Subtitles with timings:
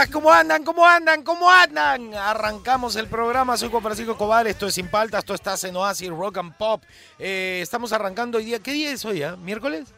[0.00, 0.64] Días, ¿cómo andan?
[0.64, 1.22] ¿Cómo andan?
[1.22, 2.14] ¿Cómo andan?
[2.14, 6.08] Arrancamos el programa, soy Juan Francisco Cobar, esto es Sin Paltas, esto está en Oasis
[6.08, 6.82] Rock and Pop.
[7.18, 9.22] Eh, estamos arrancando hoy día, ¿qué día es hoy?
[9.22, 9.36] ah?
[9.36, 9.88] ¿Miércoles?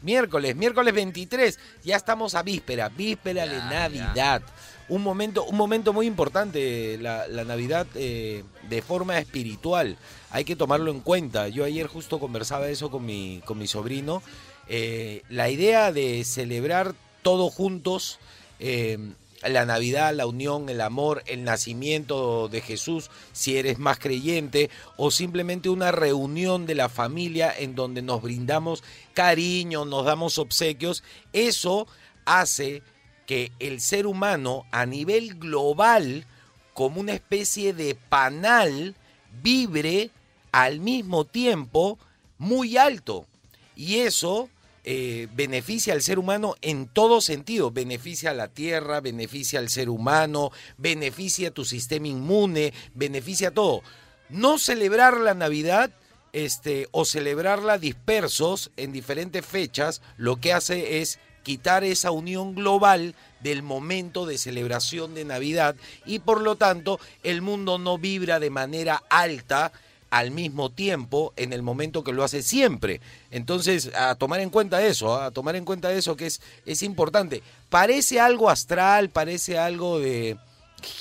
[0.00, 4.42] Miércoles, miércoles 23, ya estamos a víspera, víspera de Navidad.
[4.88, 9.96] Un momento, un momento muy importante, la, la Navidad eh, de forma espiritual.
[10.30, 11.48] Hay que tomarlo en cuenta.
[11.48, 14.22] Yo ayer justo conversaba eso con mi, con mi sobrino.
[14.66, 18.18] Eh, la idea de celebrar todos juntos
[18.58, 18.98] eh,
[19.48, 25.10] la Navidad, la unión, el amor, el nacimiento de Jesús, si eres más creyente, o
[25.10, 28.82] simplemente una reunión de la familia en donde nos brindamos
[29.14, 31.86] cariño, nos damos obsequios, eso
[32.24, 32.82] hace
[33.26, 36.26] que el ser humano a nivel global,
[36.74, 38.94] como una especie de panal,
[39.42, 40.10] vibre
[40.52, 41.98] al mismo tiempo
[42.38, 43.26] muy alto.
[43.74, 44.48] Y eso
[44.84, 47.70] eh, beneficia al ser humano en todo sentido.
[47.70, 53.52] Beneficia a la tierra, beneficia al ser humano, beneficia a tu sistema inmune, beneficia a
[53.52, 53.82] todo.
[54.28, 55.90] No celebrar la Navidad
[56.32, 63.14] este, o celebrarla dispersos en diferentes fechas, lo que hace es quitar esa unión global
[63.40, 65.76] del momento de celebración de Navidad
[66.06, 69.72] y por lo tanto el mundo no vibra de manera alta
[70.12, 73.00] al mismo tiempo en el momento que lo hace siempre.
[73.30, 77.42] Entonces, a tomar en cuenta eso, a tomar en cuenta eso que es, es importante.
[77.70, 80.36] Parece algo astral, parece algo de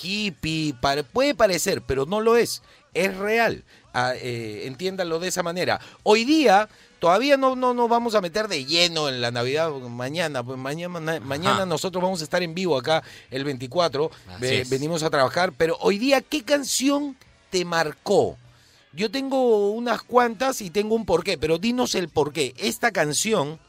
[0.02, 0.74] hippie,
[1.12, 2.62] puede parecer, pero no lo es,
[2.94, 3.66] es real.
[3.94, 5.81] Ah, eh, entiéndanlo de esa manera.
[6.03, 6.69] Hoy día
[7.00, 11.19] todavía no, no nos vamos a meter de lleno en la Navidad mañana, pues mañana,
[11.19, 14.69] mañana nosotros vamos a estar en vivo acá el 24, Así Ve- es.
[14.69, 17.18] venimos a trabajar, pero hoy día, ¿qué canción
[17.50, 18.38] te marcó?
[18.94, 22.53] Yo tengo unas cuantas y tengo un porqué, pero dinos el porqué.
[22.57, 23.59] Esta canción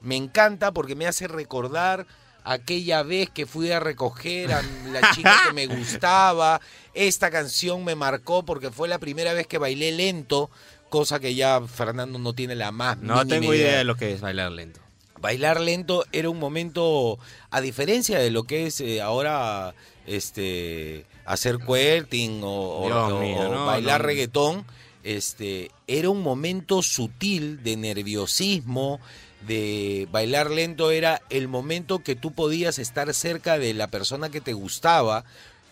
[0.00, 2.06] me encanta porque me hace recordar
[2.44, 6.60] aquella vez que fui a recoger a la chica que me gustaba.
[6.94, 10.48] Esta canción me marcó porque fue la primera vez que bailé lento,
[10.88, 14.12] cosa que ya Fernando no tiene la más No mínima tengo idea de lo que
[14.12, 14.80] es bailar lento.
[15.20, 17.18] Bailar lento era un momento,
[17.50, 19.74] a diferencia de lo que es eh, ahora
[20.06, 22.48] este hacer querting o,
[22.80, 24.06] o- Dios o- mío, o no, bailar no.
[24.06, 24.64] reggaetón,
[25.04, 29.00] este, era un momento sutil de nerviosismo,
[29.46, 34.40] de bailar lento era el momento que tú podías estar cerca de la persona que
[34.40, 35.24] te gustaba.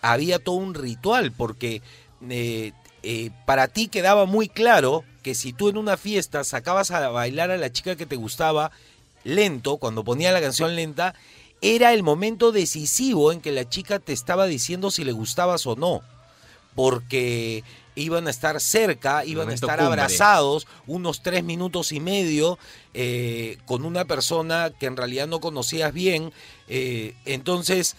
[0.02, 1.82] Había todo un ritual porque
[2.30, 7.08] eh, eh, para ti quedaba muy claro que si tú en una fiesta sacabas a
[7.08, 8.70] bailar a la chica que te gustaba
[9.26, 11.14] lento, cuando ponía la canción lenta,
[11.60, 15.76] era el momento decisivo en que la chica te estaba diciendo si le gustabas o
[15.76, 16.02] no.
[16.74, 17.64] Porque
[17.94, 20.02] iban a estar cerca, iban a estar cumbre.
[20.02, 22.58] abrazados unos tres minutos y medio
[22.92, 26.32] eh, con una persona que en realidad no conocías bien.
[26.68, 27.96] eh, entonces,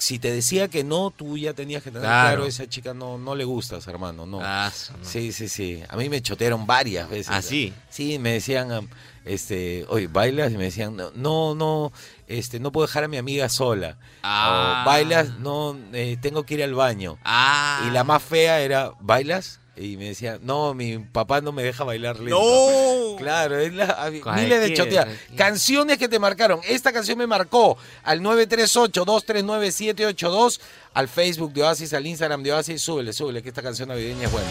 [0.00, 2.46] si te decía que no, tú ya tenías que tener claro, Claro.
[2.46, 4.24] esa chica no, no le gustas, hermano.
[4.26, 4.40] No.
[4.42, 5.04] Ah, no.
[5.04, 5.82] Sí, sí, sí.
[5.88, 7.28] A mí me chotearon varias veces.
[7.30, 7.72] ¿Ah, sí?
[7.90, 8.88] Sí, me decían,
[9.24, 11.92] este, oye, bailas y me decían, no, no, no,
[12.26, 13.98] este, no puedo dejar a mi amiga sola.
[14.22, 14.82] Ah.
[14.82, 17.18] O bailas, no, eh, tengo que ir al baño.
[17.24, 17.84] Ah.
[17.86, 19.60] Y la más fea era, ¿bailas?
[19.80, 22.38] Y me decía, no, mi papá no me deja bailar lento.
[22.38, 23.16] ¡No!
[23.16, 25.06] Claro, es la, miles de choteadas.
[25.06, 25.36] cualquiera.
[25.36, 26.60] Canciones que te marcaron.
[26.68, 30.60] Esta canción me marcó al 938-239-782,
[30.92, 32.82] al Facebook de Oasis, al Instagram de Oasis.
[32.82, 34.50] Súbele, súbele, que esta canción navideña es buena.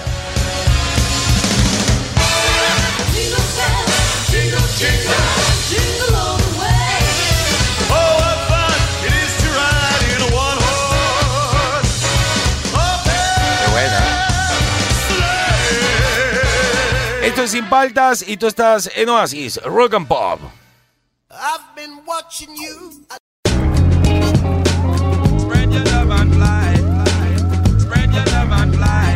[3.13, 4.57] Jingle bells, jingle,
[5.69, 6.48] jingle,
[17.39, 20.41] Esto es Sin Paltas y tú estás en Oasis, Rock and Pop.
[21.31, 23.05] I've been watching you.
[25.39, 26.75] Spread your love and fly.
[27.79, 29.15] Spread your love and fly.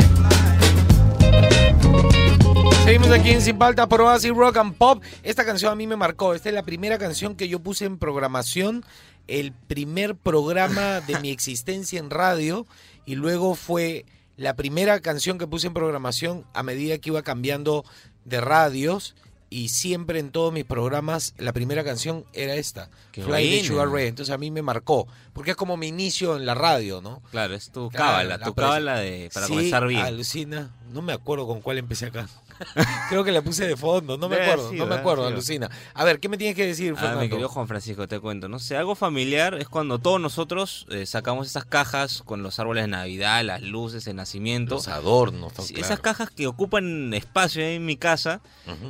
[2.86, 5.04] Seguimos aquí en Sin Paltas por Oasis Rock and Pop.
[5.22, 6.34] Esta canción a mí me marcó.
[6.34, 8.86] Esta es la primera canción que yo puse en programación.
[9.28, 12.68] El primer programa de mi existencia en radio.
[13.06, 14.06] Y luego fue
[14.36, 17.86] la primera canción que puse en programación a medida que iba cambiando
[18.26, 19.16] de radios.
[19.50, 23.64] y siempre en todos mis programas la primera canción era esta, Qué Fly.
[23.64, 24.08] Sugar Ray.
[24.08, 27.22] Entonces a mí me marcó, porque es como mi inicio en la radio, ¿no?
[27.30, 30.02] Claro, es tu cábala, la tu cábala de, para Sí, comenzar bien.
[30.02, 30.72] Alucina.
[30.92, 32.28] No me acuerdo con cuál empecé acá.
[33.10, 35.70] Creo que la puse de fondo, no me Debe acuerdo, no me acuerdo, alucina.
[35.94, 37.22] A ver, ¿qué me tienes que decir, Ah, Fernando?
[37.22, 38.48] mi querido Juan Francisco, te cuento.
[38.50, 42.84] No sé, algo familiar es cuando todos nosotros eh, sacamos esas cajas con los árboles
[42.84, 44.76] de Navidad, las luces, el nacimiento.
[44.76, 45.74] Los adornos, claro.
[45.76, 48.42] Esas cajas que ocupan espacio ahí en mi casa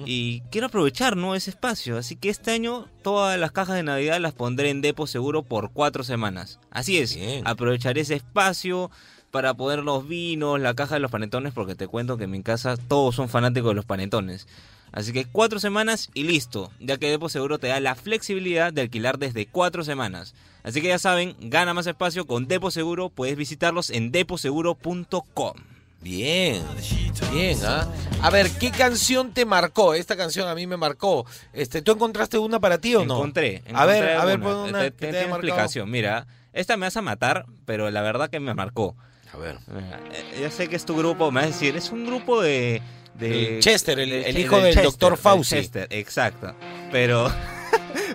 [0.05, 1.35] y quiero aprovechar ¿no?
[1.35, 1.97] ese espacio.
[1.97, 5.71] Así que este año todas las cajas de Navidad las pondré en Depo Seguro por
[5.71, 6.59] cuatro semanas.
[6.71, 7.45] Así es, Bien.
[7.47, 8.89] aprovecharé ese espacio
[9.33, 12.43] para poner los vinos, la caja de los panetones, porque te cuento que en mi
[12.43, 14.47] casa todos son fanáticos de los panetones.
[14.91, 18.81] Así que cuatro semanas y listo, ya que Depo Seguro te da la flexibilidad de
[18.81, 20.35] alquilar desde cuatro semanas.
[20.61, 25.53] Así que ya saben, gana más espacio con Depo Seguro, puedes visitarlos en deposeguro.com.
[25.99, 26.61] Bien,
[27.33, 27.87] bien, ¿ah?
[28.21, 29.95] A ver, ¿qué canción te marcó?
[29.95, 31.25] Esta canción a mí me marcó.
[31.53, 33.15] Este, ¿Tú encontraste una para ti o no?
[33.15, 35.89] Encontré, A ver, encontré a ver, pon una Te- te- te explicación.
[35.89, 38.95] Mira, esta me vas a matar, pero la verdad que me marcó.
[39.33, 39.57] A ver.
[40.11, 42.81] Eh, Ya sé que es tu grupo, me vas a decir, es un grupo de...
[43.15, 45.09] de El Chester, el- el hijo del Chester, Dr.
[45.11, 45.55] del Fauci.
[45.55, 46.55] Chester, exacto.
[46.91, 47.31] Pero...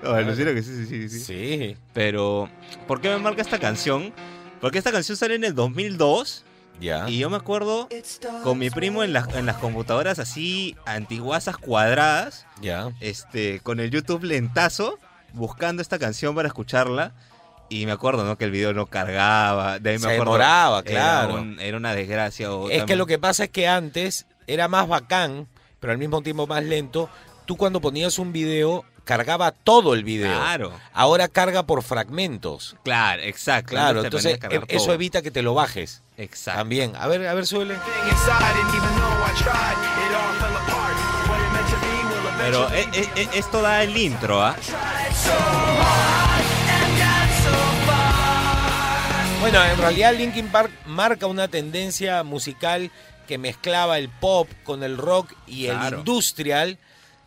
[0.04, 1.20] Oh, alucino que sí, sí, sí, sí.
[1.24, 1.76] Sí.
[1.92, 2.48] Pero,
[2.86, 4.12] ¿por qué me marca esta canción?
[4.60, 6.44] Porque esta canción sale en el 2002
[6.80, 7.08] Ya.
[7.10, 7.88] y yo me acuerdo
[8.44, 12.92] con mi primo en las, en las computadoras así antiguasas cuadradas Ya.
[13.00, 15.00] este, con el YouTube lentazo,
[15.32, 17.12] buscando esta canción para escucharla.
[17.70, 18.36] Y me acuerdo, ¿no?
[18.38, 19.78] Que el video no cargaba.
[19.78, 21.34] De ahí me Se acuerdo, demoraba, era claro.
[21.34, 22.52] un- Era, una desgracia.
[22.52, 25.46] o Es que lo que pasa es que antes era más bacán,
[25.80, 27.10] pero al mismo tiempo más lento.
[27.44, 30.34] Tú cuando ponías un video, cargaba todo el video.
[30.38, 32.76] Claro, Ahora carga por fragmentos.
[32.84, 33.70] claro, exacto.
[33.70, 34.94] Claro, entonces e- eso todo.
[34.94, 36.02] evita que te lo bajes.
[36.16, 36.60] Exacto.
[36.60, 36.94] También.
[36.96, 37.76] A ver, a ver, súbele.
[42.38, 44.56] Pero e- e- e- esto da el intro, ¿ah?
[49.40, 52.90] Bueno, en realidad Linkin Park marca una tendencia musical
[53.26, 56.78] que mezclaba el pop con el rock y el industrial,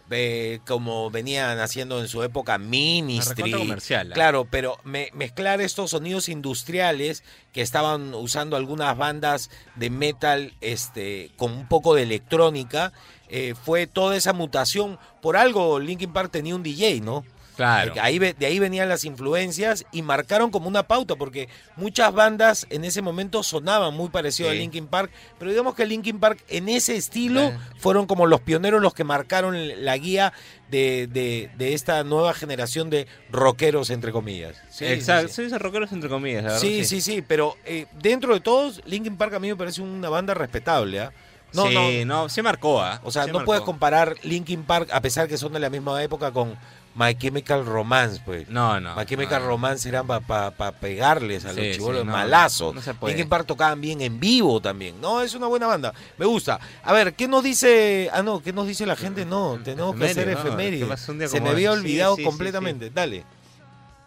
[0.10, 3.52] eh, como venían haciendo en su época Ministry.
[3.52, 4.14] comercial, ¿ah?
[4.14, 7.24] Claro, pero me- mezclar estos sonidos industriales
[7.54, 12.92] que estaban usando algunas bandas de metal este, con un poco de electrónica,
[13.30, 15.00] eh, fue toda esa mutación.
[15.22, 17.24] Por algo Linkin Park tenía un DJ, ¿no?
[17.62, 17.94] Claro.
[17.96, 22.12] Eh, Ahí, ve- de ahí venían las influencias y marcaron como una pauta, porque muchas
[22.14, 24.60] bandas en ese momento sonaban muy parecido a Sí.
[24.60, 27.58] Linkin Park, pero digamos que Linkin Park en ese estilo Eh.
[27.78, 29.56] fueron como los pioneros los que marcaron
[29.86, 30.34] la guía
[30.70, 34.56] de, de- de esta nueva generación de rockeros, entre comillas.
[34.70, 35.28] Sí, sí, Exacto.
[35.34, 35.44] sí.
[35.44, 36.62] Esos rockeros entre comillas, la verdad.
[36.62, 40.10] Sí, sí, sí, pero eh, dentro de todos, Linkin Park a mí me parece una
[40.10, 41.00] banda respetable.
[41.02, 41.12] ¿ah?
[41.54, 43.02] No, sí, no, no, se marcó, ¿ah?
[43.04, 43.46] o sea, Sí no marcó.
[43.48, 46.56] puedes comparar Linkin Park, a pesar que son de la misma época, con
[46.94, 48.50] My Chemical Romance, pues.
[48.50, 48.96] No, no.
[48.96, 49.48] My Chemical no.
[49.48, 52.76] Romance eran para pegarles a los Sí, chibolos sí, no, malazos.
[52.76, 53.14] no se puede.
[53.14, 55.00] Linkin Park tocaban bien en vivo también.
[55.00, 55.94] No, es una buena banda.
[56.18, 56.60] Me gusta.
[56.84, 58.10] A ver, ¿qué nos dice?
[58.12, 59.26] Ah, no, ¿qué nos dice la gente?
[59.26, 60.50] No, tenemos que hacer Efeméride, ¿no?
[60.50, 60.84] efemérides.
[60.84, 62.90] ¿Qué pasa un día Se me había olvidado sí, sí, completamente.
[62.90, 63.24] Dale.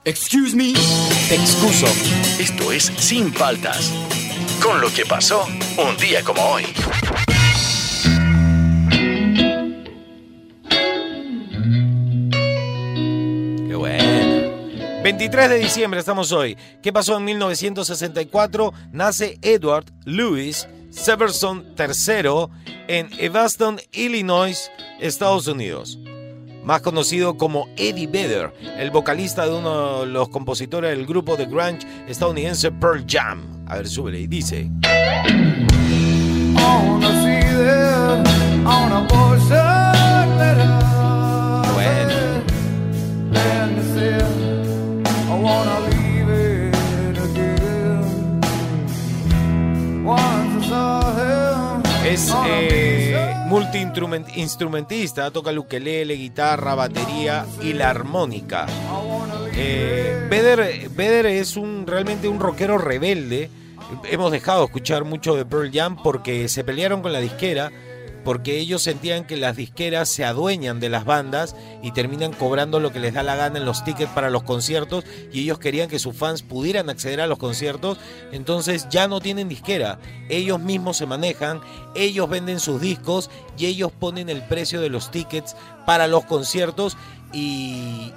[0.05, 0.75] Excuse me.
[1.29, 1.87] Te excuso.
[2.39, 3.91] Esto es Sin Paltas.
[4.63, 5.47] Con lo que pasó
[5.79, 6.65] un día como hoy.
[15.05, 16.57] 23 de diciembre estamos hoy.
[16.83, 18.73] ¿Qué pasó en 1964?
[18.91, 22.47] Nace Edward Louis Severson III
[22.89, 25.99] en Evanston, Illinois, Estados Unidos.
[26.65, 31.45] Más conocido como Eddie Vedder, el vocalista de uno de los compositores del grupo de
[31.45, 33.63] grunge estadounidense Pearl Jam.
[33.67, 34.71] A ver, súbele y dice.
[52.15, 58.67] Es eh, multi-instrumentista, toca el ukelele, guitarra, batería y la armónica.
[59.53, 60.29] Eh,
[61.41, 63.51] es un realmente un rockero rebelde.
[64.09, 67.73] Hemos dejado de escuchar mucho de Pearl Jam porque se pelearon con la disquera,
[68.25, 72.93] porque ellos sentían que las disqueras se adueñan de las bandas y terminan cobrando lo
[72.93, 75.99] que les da la gana en los tickets para los conciertos y ellos querían que
[75.99, 77.99] sus fans pudieran acceder a los conciertos,
[78.33, 81.61] entonces ya no tienen disquera, ellos mismos se manejan,
[81.95, 85.55] ellos venden sus discos y ellos ponen el precio de los tickets
[85.87, 86.97] para los conciertos
[87.35, 88.13] y,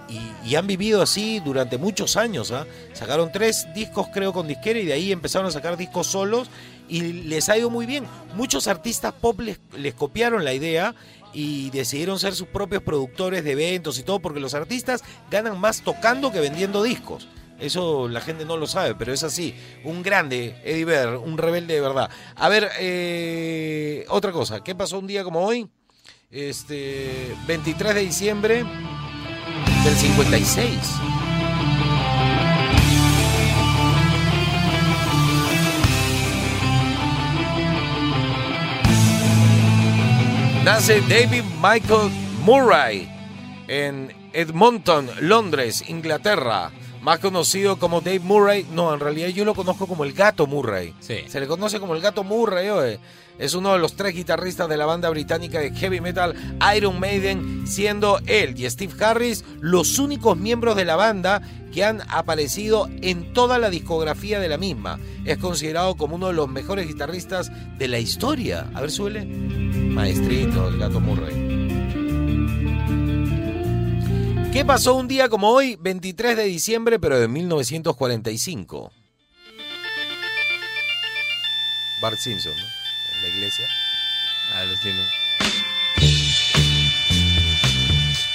[0.56, 2.52] han vivido así durante muchos años.
[2.52, 2.66] ¿ah?
[2.94, 6.50] Sacaron tres discos creo con disquera y de ahí empezaron a sacar discos solos
[6.88, 8.06] y les ha ido muy bien.
[8.36, 10.96] Muchos artistas pop les, copiaron la idea
[11.34, 15.82] y decidieron ser sus propios productores de eventos y todo, porque los artistas ganan más
[15.82, 17.28] tocando que vendiendo discos.
[17.60, 19.56] Eso la gente no lo sabe, pero es así.
[19.84, 22.10] Un grande, Eddie Vedder, un rebelde de verdad.
[22.36, 24.64] A ver, eh, otra cosa.
[24.64, 25.68] ¿Qué pasó un día como hoy?
[26.30, 28.64] Este, 23 de diciembre
[29.84, 31.07] del 56.
[40.68, 43.08] Nace David Michael Murray
[43.70, 46.72] en Edmonton, Londres, Inglaterra.
[47.02, 48.68] Más conocido como Dave Murray.
[48.74, 50.94] No, en realidad yo lo conozco como el gato Murray.
[51.00, 51.24] Sí.
[51.30, 53.00] Se le conoce como el gato Murray, oye.
[53.40, 56.34] Es uno de los tres guitarristas de la banda británica de heavy metal
[56.76, 61.42] Iron Maiden, siendo él y Steve Harris los únicos miembros de la banda
[61.72, 65.00] que han aparecido en toda la discografía de la misma.
[65.26, 68.68] Es considerado como uno de los mejores guitarristas de la historia.
[68.74, 69.26] A ver, suele.
[69.26, 71.58] Maestrito, el gato Murray.
[74.52, 78.92] ¿Qué pasó un día como hoy, 23 de diciembre, pero de 1945?
[82.02, 82.54] Bart Simpson.
[83.22, 83.68] La iglesia.
[84.54, 84.64] Ah.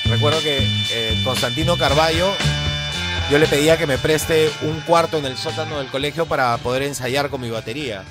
[0.07, 0.59] Recuerdo que
[0.91, 2.33] eh, Constantino Carballo,
[3.31, 6.83] yo le pedía que me preste un cuarto en el sótano del colegio para poder
[6.83, 8.05] ensayar con mi batería.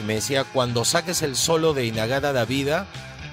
[0.00, 2.86] Y me decía, cuando saques el solo de Inagada Davida,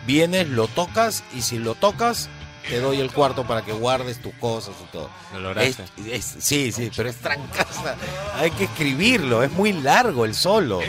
[0.05, 2.29] vienes, lo tocas y si lo tocas,
[2.69, 5.09] te doy el cuarto para que guardes tus cosas y todo.
[5.33, 5.83] Lo lograste.
[6.07, 7.95] Es- es- sí, sí, pero es trancaza.
[8.35, 10.79] Hay que escribirlo, es muy largo el solo.
[10.79, 10.85] Un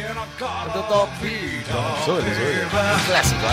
[3.07, 3.47] clásico.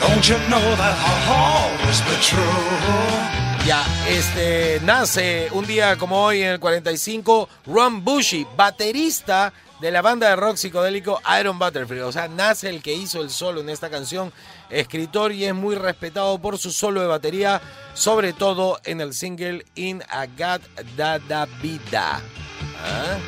[0.00, 3.66] Don't you know that I'll always be true?
[3.66, 10.02] Ya, este, nace un día como hoy en el 45, Ron Bushy, baterista de la
[10.02, 12.02] banda de rock psicodélico Iron Butterfield.
[12.02, 14.32] O sea, nace el que hizo el solo en esta canción,
[14.70, 17.60] escritor y es muy respetado por su solo de batería,
[17.94, 20.60] sobre todo en el single In a God
[20.96, 22.20] Da Da Vida.
[22.82, 23.18] ¿Ah?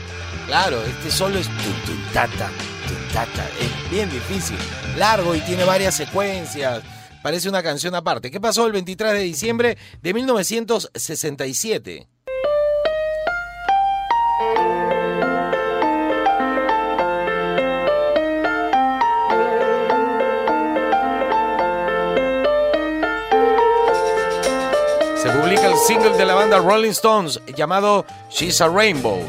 [0.47, 2.51] Claro, este solo es tun, tata.
[3.61, 4.57] Es bien difícil,
[4.97, 6.83] largo y tiene varias secuencias.
[7.23, 8.31] Parece una canción aparte.
[8.31, 12.09] ¿Qué pasó el 23 de diciembre de 1967?
[25.71, 29.21] El single de la banda Rolling Stones llamado She's a Rainbow.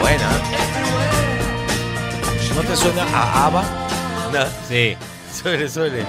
[0.00, 0.30] Buena.
[2.56, 3.62] ¿No te suena a ABBA?
[4.32, 4.46] No.
[4.68, 4.96] Sí.
[5.32, 6.04] Suele, suele.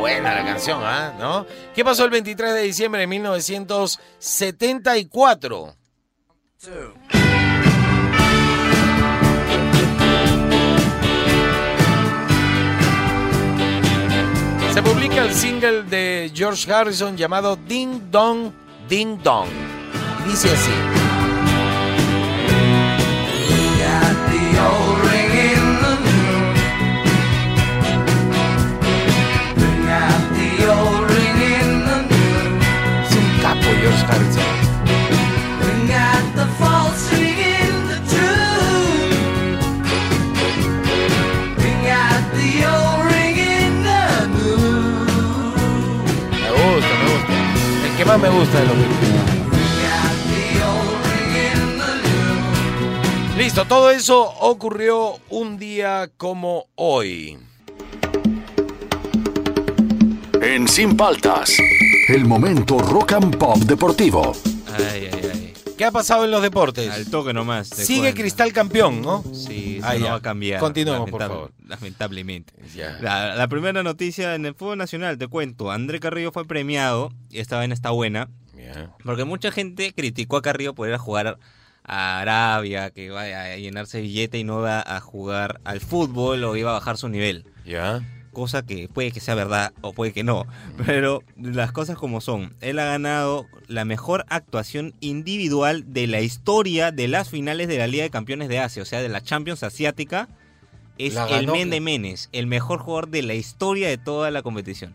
[0.00, 1.14] Buena la canción, ¿ah?
[1.18, 1.46] ¿No?
[1.74, 5.74] ¿Qué pasó el 23 de diciembre de 1974?
[14.72, 18.52] Se publica el single de George Harrison llamado Ding Dong,
[18.88, 19.48] Ding Dong.
[20.26, 21.09] Dice así.
[46.60, 47.32] Me gusta, me gusta.
[47.84, 49.10] El que más me gusta de los Beatles.
[53.36, 57.38] Listo, todo eso ocurrió un día como hoy.
[60.42, 61.56] En Sin Paltas,
[62.14, 64.32] el momento rock and pop deportivo.
[64.66, 65.54] Ay, ay, ay.
[65.76, 66.90] ¿Qué ha pasado en los deportes?
[66.90, 67.68] Al toque nomás.
[67.68, 68.12] Sigue.
[68.12, 69.24] Cristal campeón, ¿no?
[69.32, 70.10] Sí, eso Ah, no ya.
[70.10, 70.60] va a cambiar.
[70.60, 71.52] Continuemos, por favor.
[71.66, 72.52] Lamentablemente.
[72.74, 72.98] Ya.
[73.00, 75.70] La, la primera noticia en el fútbol nacional, te cuento.
[75.70, 78.28] André Carrillo fue premiado y esta vaina está buena.
[78.54, 78.90] Bien.
[79.04, 81.38] Porque mucha gente criticó a Carrillo por ir a jugar
[81.82, 86.56] a Arabia, que vaya a llenarse billete y no va a jugar al fútbol o
[86.56, 87.46] iba a bajar su nivel.
[87.64, 88.02] Ya.
[88.32, 90.46] Cosa que puede que sea verdad o puede que no.
[90.86, 92.54] Pero las cosas como son.
[92.60, 97.86] Él ha ganado la mejor actuación individual de la historia de las finales de la
[97.86, 100.28] Liga de Campeones de Asia, o sea, de la Champions Asiática.
[100.98, 101.80] Es La el Men de.
[101.80, 104.92] Menes, el mejor jugador de la historia de toda la competición.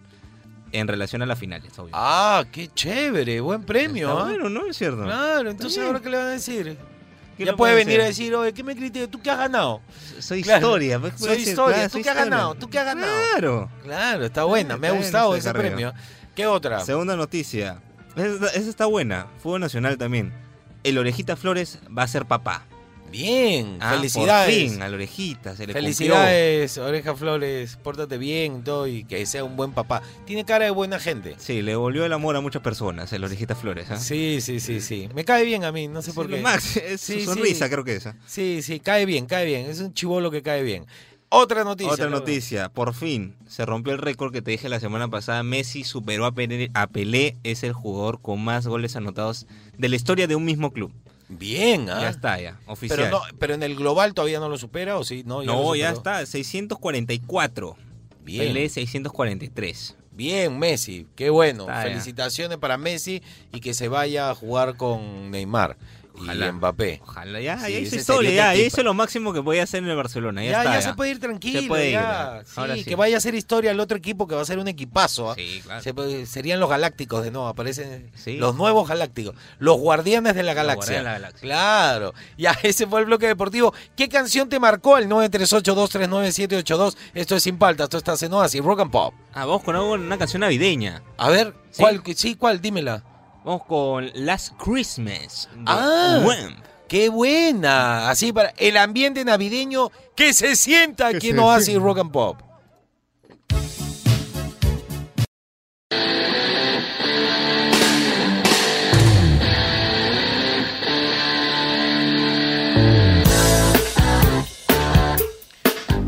[0.71, 1.91] En relación a las finales, obvio.
[1.93, 4.09] Ah, qué chévere, buen premio.
[4.09, 4.25] Está ¿ah?
[4.25, 4.67] bueno, ¿no?
[4.67, 5.03] Es cierto.
[5.03, 6.77] Claro, entonces ahora qué le van a decir.
[7.37, 9.09] ¿Qué Ya no puede puede venir a decir, oye, ¿qué me criticas?
[9.09, 9.81] ¿Tú qué has ganado?
[10.19, 10.67] Soy Claro.
[10.67, 10.99] historia.
[10.99, 12.55] pues, Soy historia, claro, ¿tú soy qué has ganado?
[12.55, 13.11] ¿Tú qué has ganado?
[13.31, 13.69] Claro.
[13.83, 15.93] Claro, está buena, me ha Está gustado ese premio.
[16.33, 16.79] ¿Qué otra?
[16.81, 17.81] Segunda noticia.
[18.15, 19.27] Esa, esa está buena.
[19.43, 20.33] Fútbol nacional también.
[20.83, 22.63] El Orejita Flores va a ser papá.
[23.12, 24.63] Bien, Ah, felicidades.
[24.63, 25.55] Por fin, al Orejita.
[25.55, 25.81] Se le cumplió.
[25.83, 30.01] Felicidades, Oreja Flores, pórtate bien todo y que sea un buen papá.
[30.25, 31.35] Tiene cara de buena gente.
[31.38, 33.89] Sí, le volvió el amor a muchas personas, el Orejita Flores.
[33.91, 33.97] ¿ah?
[33.97, 35.07] Sí, sí, sí, sí.
[35.15, 36.41] Me cae bien a mí, no sé por qué.
[36.41, 37.71] Max, es Sí, su sonrisa, sí.
[37.71, 38.15] creo que esa.
[38.25, 39.69] Sí, sí, cae bien, cae bien.
[39.69, 40.85] Es un chivolo que cae bien.
[41.29, 41.91] Otra noticia.
[41.91, 45.41] Otra noticia, por fin se rompió el récord que te dije la semana pasada.
[45.43, 49.47] Messi superó a Pelé, a Pelé, es el jugador con más goles anotados
[49.77, 50.91] de la historia de un mismo club.
[51.27, 52.01] Bien, ¿ah?
[52.01, 53.00] Ya está, ya, oficial.
[53.00, 55.24] Pero, no, pero en el global todavía no lo supera, ¿o sí?
[55.25, 57.75] No, ya, no, ya está, 644.
[58.24, 58.48] Bien.
[58.48, 59.98] Pelé 643.
[60.12, 61.08] Bien, Messi.
[61.15, 61.63] Qué bueno.
[61.63, 61.89] Está, ya.
[61.89, 65.77] Felicitaciones para Messi y que se vaya a jugar con Neymar
[66.17, 66.48] Ojalá.
[66.48, 67.01] y Mbappé.
[67.03, 69.89] Ojalá, ya, Sí, ya historia, sería ya, ya hizo lo máximo que podía hacer en
[69.89, 70.43] el Barcelona.
[70.43, 71.62] Ya, Ya, está, ya se puede ir tranquilo.
[71.62, 72.41] Se puede ir, ya.
[72.55, 74.67] Ahora Sí, que vaya a hacer historia el otro equipo que va a ser un
[74.67, 75.36] equipazo.
[75.36, 75.81] Sí, claro.
[75.81, 80.53] Se puede- serían los galácticos de nuevo, aparecen los nuevos galácticos, los guardianes de la
[80.53, 80.98] galaxia.
[80.98, 81.41] de la galaxia.
[81.41, 83.74] Claro, ya ese fue el bloque deportivo.
[83.95, 86.95] ¿Qué canción te marcó el 938239782?
[87.13, 89.13] Esto es Sin Palta, esto está en Oasis, Rock and Pop.
[89.34, 91.01] Ah, vamos con una canción navideña.
[91.17, 91.53] A ver.
[91.77, 92.01] ¿cuál?
[92.15, 92.62] Sí, ¿cuál?
[92.62, 93.03] Dímela.
[93.45, 95.47] Vamos con Last Christmas.
[95.53, 96.19] de Ah.
[96.87, 98.09] ¡Qué buena!
[98.09, 102.41] Así para el ambiente navideño que se sienta aquí en Oasis Rock and Pop.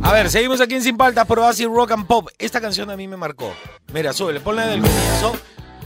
[0.01, 2.29] A ver, seguimos aquí en Sin Paltas por Oasis Rock and Pop.
[2.39, 3.53] Esta canción a mí me marcó.
[3.94, 5.34] Mira, súbele, ponla del comienzo.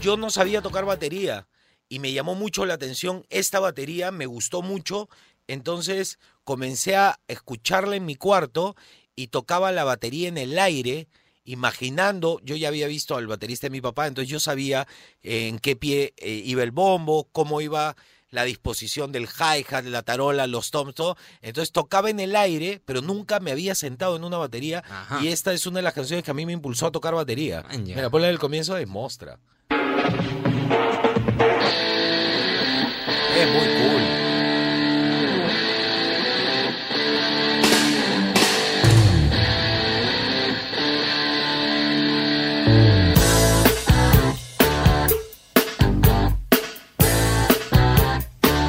[0.02, 1.46] Yo no sabía tocar batería
[1.88, 5.08] y me llamó mucho la atención esta batería, me gustó mucho.
[5.46, 8.74] Entonces comencé a escucharla en mi cuarto
[9.14, 11.06] y tocaba la batería en el aire,
[11.44, 14.88] imaginando, yo ya había visto al baterista de mi papá, entonces yo sabía
[15.22, 17.94] eh, en qué pie eh, iba el bombo, cómo iba
[18.30, 21.16] la disposición del hi-hat, de la tarola, los toms, todo.
[21.42, 24.82] Entonces tocaba en el aire, pero nunca me había sentado en una batería.
[24.88, 25.20] Ajá.
[25.22, 27.64] Y esta es una de las canciones que a mí me impulsó a tocar batería.
[27.78, 29.38] Mira, ponle el comienzo de Mostra.
[33.34, 34.02] Es muy cool.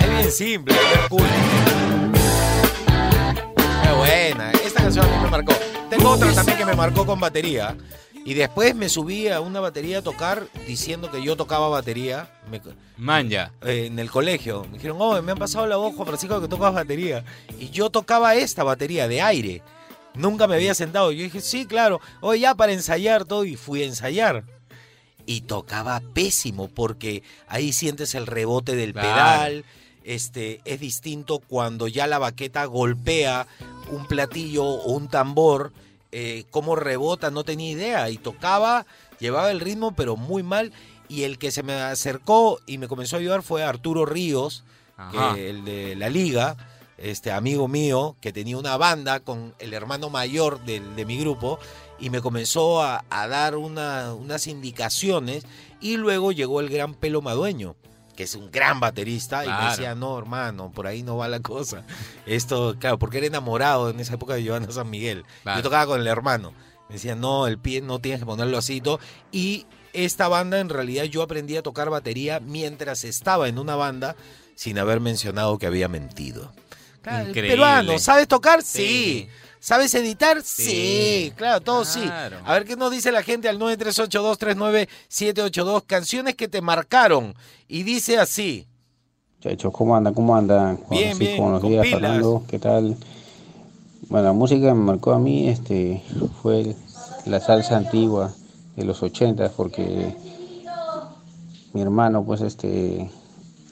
[0.01, 1.21] Es bien simple, es cool.
[3.83, 4.51] Qué buena.
[4.51, 5.53] Esta canción a mí me marcó.
[5.89, 7.75] Tengo otra también que me marcó con batería.
[8.25, 12.29] Y después me subí a una batería a tocar diciendo que yo tocaba batería.
[12.49, 12.61] Me-
[12.97, 13.51] Man, ya.
[13.63, 14.63] eh, en el colegio.
[14.71, 17.25] Me dijeron, oh, me han pasado la voz, Juan Francisco, que tocas batería.
[17.59, 19.61] Y yo tocaba esta batería de aire.
[20.13, 21.11] Nunca me había sentado.
[21.11, 21.99] Yo dije, sí, claro.
[22.21, 23.43] Oye, ya para ensayar todo.
[23.43, 24.45] Y fui a ensayar.
[25.25, 29.07] Y tocaba pésimo porque ahí sientes el rebote del Claro.
[29.09, 29.65] pedal.
[30.05, 33.47] Este, es distinto cuando ya la baqueta golpea
[33.91, 35.73] un platillo o un tambor.
[36.13, 38.09] Eh, cómo rebota, no tenía idea.
[38.09, 38.85] Y tocaba,
[39.19, 40.71] llevaba el ritmo, pero muy mal.
[41.09, 44.63] Y el que se me acercó y me comenzó a ayudar fue Arturo Ríos,
[45.11, 46.55] que el de la liga,
[46.97, 51.59] este amigo mío, que tenía una banda con el hermano mayor del- de, mi grupo,
[51.99, 55.45] y me comenzó a, a dar una- unas indicaciones,
[55.81, 57.75] y luego llegó el gran Pelo Madueño,
[58.15, 61.39] que es un gran baterista, y me decía, no, hermano, por ahí no va la
[61.39, 61.83] cosa.
[62.25, 65.23] Esto, claro, porque era enamorado en esa época de Giovanna San Miguel.
[65.43, 65.59] Claro.
[65.59, 66.53] Yo tocaba con el hermano.
[66.89, 68.99] Me decía, no, el pie no tienes que ponerlo así y todo.
[69.31, 74.15] Y esta banda, en realidad, yo aprendí a tocar batería mientras estaba en una banda
[74.55, 76.51] sin haber mencionado que había mentido.
[76.99, 77.49] Increíble.
[77.49, 78.61] peruano, ¿sabes tocar?
[78.61, 79.27] Sí.
[79.27, 79.29] Sí.
[79.63, 80.41] ¿Sabes editar?
[80.43, 80.63] Sí.
[80.63, 81.33] Sí.
[81.37, 82.35] Claro, todo Claro.
[82.37, 82.43] sí.
[82.45, 85.83] A ver qué nos dice la gente al 938239782.
[85.87, 87.33] Canciones que te marcaron.
[87.69, 88.67] Y dice así.
[89.37, 90.13] Muchachos, ¿cómo andan?
[90.13, 90.75] ¿Cómo andan?
[90.75, 92.01] Juan Bien, Francisco, bien, buenos con días, pilas.
[92.01, 92.97] Fernando, ¿qué tal?
[94.09, 96.03] Bueno, la música que me marcó a mí este,
[96.41, 96.75] fue
[97.25, 98.33] la salsa antigua
[98.75, 100.13] de los 80 porque
[101.71, 103.09] mi hermano, pues, este,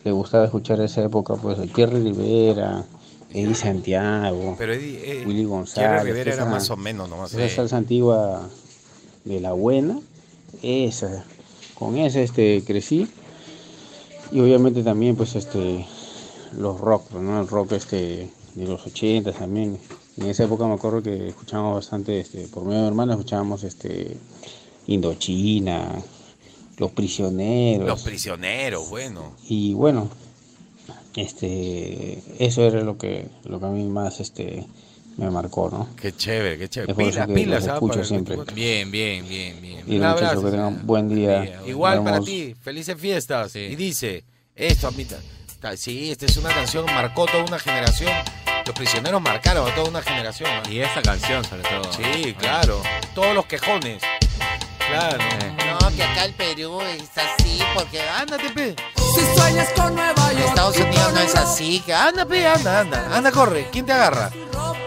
[0.05, 2.85] le gustaba escuchar esa época, pues, el Jerry Rivera,
[3.33, 6.03] Eddie Santiago, Pero eh, Willy González.
[6.03, 7.33] Rivera era esa- más o menos nomás.
[7.33, 8.49] esa salsa antigua
[9.25, 9.99] de la buena,
[10.61, 11.23] esa,
[11.75, 13.07] con esa este, crecí.
[14.31, 15.85] Y obviamente también pues este
[16.57, 17.41] los rock, ¿no?
[17.41, 19.77] El rock este de los 80 también.
[20.17, 23.63] En esa época me acuerdo que escuchábamos bastante, este, por medio de mi hermano escuchábamos
[23.63, 24.17] este
[24.87, 26.01] Indochina,
[26.77, 27.87] Los Prisioneros.
[27.87, 29.33] Los prisioneros, bueno.
[29.47, 30.09] Y bueno,
[31.15, 34.65] Este, eso era lo que, lo que a mí más este,
[35.17, 35.89] me marcó, ¿no?
[35.95, 36.91] Qué chévere, qué chévere.
[36.91, 38.35] Es por eso Pilas, que pilas, escucho siempre.
[38.35, 38.55] 24.
[38.55, 39.83] Bien, bien, bien, bien.
[39.87, 41.61] Y Un que tengan buen día.
[41.67, 43.51] Igual para ti, felices fiestas.
[43.51, 43.59] Sí.
[43.59, 44.23] Y dice,
[44.55, 45.05] esto a mí...
[45.05, 45.17] ta-
[45.59, 48.11] ta- Sí, esta es una canción, marcó toda una generación.
[48.65, 50.49] Los prisioneros marcaron a toda una generación.
[50.51, 50.63] ¿ah?
[50.69, 51.91] Y esta canción, sobre todo.
[51.93, 52.81] Sí, claro.
[53.13, 54.01] Todos los quejones.
[54.87, 55.17] Claro.
[55.79, 58.75] No, que acá el Perú es así, porque ándate, pe.
[59.13, 61.79] Si sueñas con Nueva York, Estados Unidos no es así.
[61.85, 63.15] Que anda, pe, anda, anda.
[63.17, 63.67] Anda, corre.
[63.71, 64.29] ¿Quién te agarra?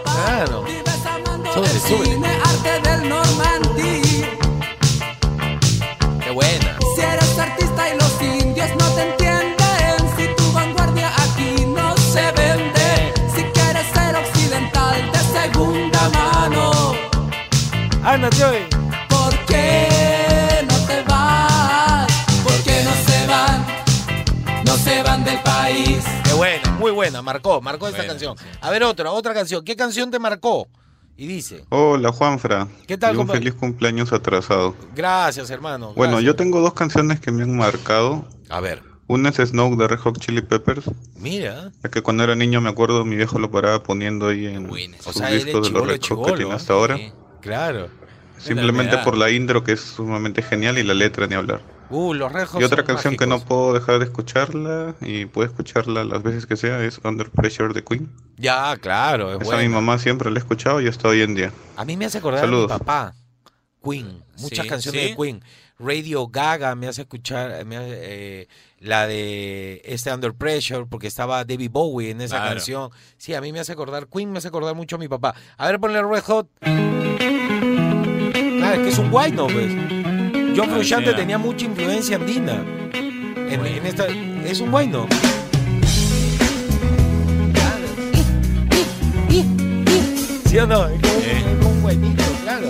[0.03, 0.63] Claro.
[0.63, 2.05] vives amando Súbele, el súbele.
[2.13, 4.25] cine arte del Normandí.
[6.23, 6.77] Qué buena.
[6.95, 12.31] Si eres artista y los indios no te entienden, si tu vanguardia aquí no se
[12.31, 16.95] vende, si quieres ser occidental de segunda mano,
[18.03, 18.74] Ándate hoy.
[25.65, 26.05] País.
[26.23, 27.21] Qué buena, muy buena.
[27.23, 28.35] Marcó, marcó esta canción.
[28.61, 29.65] A ver, otra, otra canción.
[29.65, 30.67] ¿Qué canción te marcó?
[31.17, 32.67] Y dice, Hola Juanfra.
[32.85, 34.75] ¿Qué tal, Y un feliz cumpleaños atrasado.
[34.95, 35.93] gracias, hermano.
[35.95, 36.25] Bueno, gracias.
[36.27, 38.27] yo tengo dos canciones que me han marcado.
[38.49, 41.71] A ver, Una es Snow de Red Hot Chili Peppers, mira.
[41.83, 44.97] ya que cuando era niño me acuerdo mi viejo lo paraba poniendo ahí en Buena
[44.97, 45.09] esa.
[45.09, 46.55] O sus sea, discos de los Red Hot que tiene ¿eh?
[46.55, 46.97] hasta ahora.
[46.97, 47.11] Sí.
[47.41, 47.89] Claro.
[48.37, 51.61] Simplemente por la intro que es sumamente genial y la letra ni hablar.
[51.89, 52.59] Uh, los rejos.
[52.59, 56.45] Y otra son canción que no puedo dejar de escucharla y puedo escucharla las veces
[56.45, 58.11] que sea es Under Pressure de Queen.
[58.37, 61.51] Ya, claro, es Esa mi mamá siempre la he escuchado y hasta hoy en día.
[61.77, 62.71] A mí me hace acordar Saludos.
[62.71, 63.13] a mi papá.
[63.83, 65.09] Queen, muchas Sí, canciones sí.
[65.09, 65.43] de Queen.
[65.77, 67.89] Radio Gaga me hace escuchar me hace,
[68.41, 68.47] eh,
[68.79, 72.51] la de este Under Pressure porque estaba David Bowie en esa Claro.
[72.55, 72.89] canción.
[73.17, 75.35] Sí, a mí me hace acordar Queen, me hace acordar mucho a mi papá.
[75.57, 76.47] A ver, ponle Red Hot.
[76.61, 79.47] Claro, es que es un guay, ¿no?
[79.47, 79.71] Pues.
[80.55, 81.17] John Frusciante mira.
[81.17, 82.63] tenía mucha influencia andina.
[82.93, 85.07] En, en esta, es un guay, ¿no?
[90.45, 90.87] ¿Sí o no?
[90.87, 92.67] Es como, como un guaynito, claro.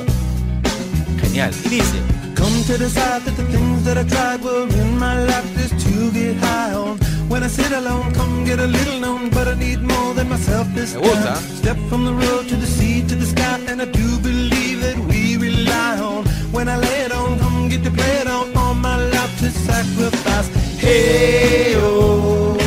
[1.22, 1.52] Genial.
[1.66, 2.00] Y dice.
[2.36, 6.12] Come to decide that the things that I tried were in my life just to
[6.12, 6.98] get high on.
[7.30, 10.68] When I sit alone, come get a little known, but I need more than myself
[10.76, 11.34] this Me gusta.
[11.34, 11.44] time.
[11.56, 14.98] Step from the road to the sea to the sky, and I do believe that
[15.08, 16.26] we rely on.
[16.52, 17.05] When I lay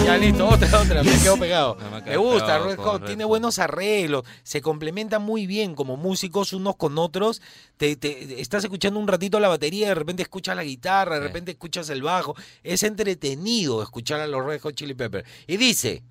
[0.04, 1.76] Ya listo, otra, otra, me quedo pegado.
[1.80, 6.52] No, me gusta, pegado Red Hot, tiene buenos arreglos, se complementan muy bien como músicos
[6.52, 7.42] unos con otros.
[7.76, 11.50] Te, te- estás escuchando un ratito la batería, de repente escuchas la guitarra, de repente
[11.52, 12.34] escuchas el bajo.
[12.62, 15.28] Es entretenido escuchar a los Red Hot Chili Peppers.
[15.46, 16.02] Y dice,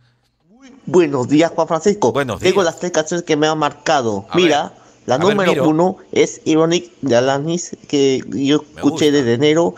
[0.85, 2.11] Buenos días, Juan Francisco.
[2.11, 2.73] Buenos Tengo días.
[2.73, 4.25] las tres canciones que me han marcado.
[4.29, 4.73] A Mira,
[5.07, 9.11] la ver, número uno es Ironic de Alanis, que yo Me escuché gusta.
[9.11, 9.73] desde enero.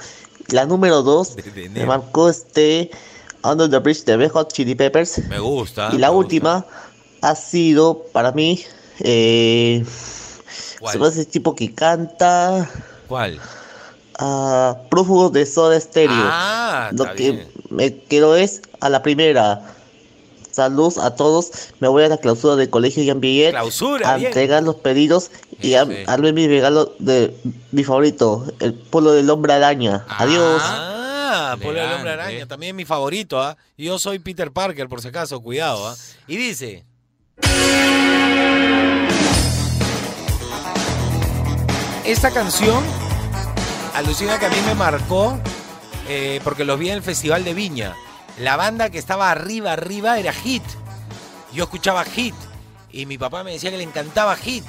[0.50, 1.36] La número dos
[1.72, 2.92] me marcó este
[3.44, 5.20] Under the Bridge de Red Hot Chili Peppers.
[5.30, 5.90] me gusta.
[5.94, 6.66] y la última
[7.22, 8.62] ha sido para mí
[9.00, 9.86] eh,
[10.80, 10.98] ¿Cuál?
[10.98, 12.70] se hace tipo que canta.
[13.08, 13.40] ¿Cuál?
[14.22, 16.12] a prófugos de Soda Stereo.
[16.14, 17.48] Ah, Lo que bien.
[17.70, 19.62] me quedo es a la primera.
[20.60, 21.52] Saludos a todos.
[21.80, 24.28] Me voy a la clausura del colegio Jean Piaget Clausura, a bien.
[24.28, 26.04] entregar los pedidos y a Sí.
[26.06, 27.34] darle mi regalo de
[27.72, 30.06] mi favorito, el polo del hombre araña.
[30.10, 30.62] Adiós.
[30.62, 33.56] Ah, por el hombre araña, también mi favorito, ¿ah?
[33.78, 35.96] Yo soy Peter Parker, por si acaso, cuidado, ¿ah?
[36.28, 36.84] Y dice.
[42.06, 42.84] Esta canción,
[43.96, 45.40] alucina que a mí me marcó,
[46.08, 47.96] eh, porque los vi en el Festival de Viña.
[48.40, 50.64] La banda que estaba arriba, arriba era Hit.
[51.54, 52.36] Yo escuchaba Hit
[52.92, 54.64] y mi papá me decía que le encantaba Hit.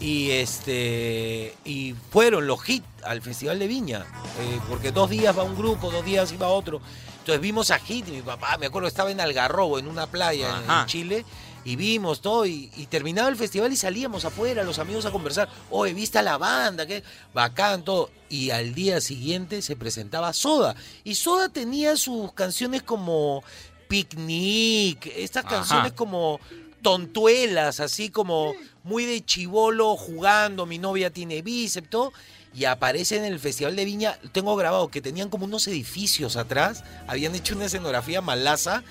[0.00, 4.04] Y este y fueron los hits al Festival de Viña,
[4.40, 6.80] eh, porque dos días va un grupo, dos días iba otro.
[7.20, 10.62] Entonces vimos a Hit y mi papá, me acuerdo, estaba en Algarrobo, en una playa
[10.68, 10.86] en-.
[10.86, 11.24] Chile,
[11.64, 15.48] y vimos todo, y, y terminaba el festival y salíamos afuera, los amigos a conversar.
[15.70, 16.86] Oye, ¿viste a la banda?
[16.86, 18.10] qué bacán, todo.
[18.28, 20.74] Y al día siguiente se presentaba Soda.
[21.04, 23.42] Y Soda tenía sus canciones como
[23.88, 25.56] Picnic, estas Ajá.
[25.56, 26.40] canciones como
[26.82, 32.12] tontuelas, así como muy de chivolo jugando, mi novia tiene bíceps, todo,
[32.54, 36.84] y aparece en el Festival de Viña, tengo grabado que tenían como unos edificios atrás,
[37.06, 38.84] habían hecho una escenografía malaza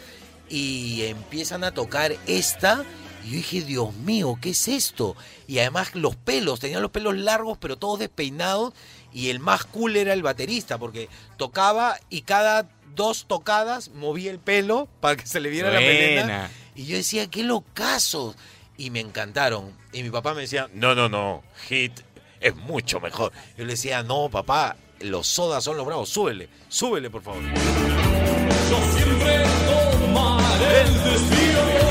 [0.49, 2.83] y empiezan a tocar esta
[3.23, 5.15] y yo dije, Dios mío, ¿qué es esto?
[5.47, 8.73] Y además los pelos, tenían los pelos largos pero todos despeinados
[9.13, 14.39] y el más cool era el baterista porque tocaba y cada dos tocadas movía el
[14.39, 16.51] pelo para que se le viera la melena.
[16.75, 18.35] Y yo decía, qué locazos.
[18.77, 19.71] Y me encantaron.
[19.91, 22.01] Y mi papá me decía, no, no, no, Hit
[22.39, 23.31] es mucho mejor.
[23.57, 26.09] Yo le decía, no, papá, los sodas son los bravos.
[26.09, 27.41] Súbele, súbele, por favor.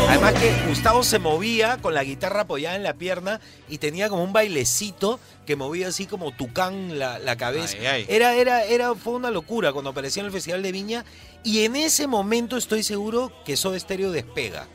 [0.08, 4.22] Además que Gustavo se movía con la guitarra apoyada en la pierna y tenía como
[4.22, 7.76] un bailecito que movía así como tucán la, la cabeza.
[7.80, 8.06] Ay, ay.
[8.08, 11.04] Era, era, era, fue una locura cuando apareció en el Festival de Viña
[11.42, 14.66] y en ese momento estoy seguro que Soda Stereo despega.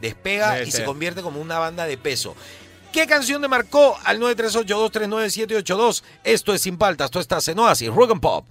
[0.00, 0.80] Despega Debe y ser.
[0.80, 2.36] se convierte como una banda de peso.
[2.92, 6.02] ¿Qué canción te marcó al 938-239-782?
[6.24, 8.44] Esto es Sin Paltas, esto está en Oasis, Rock and Pop.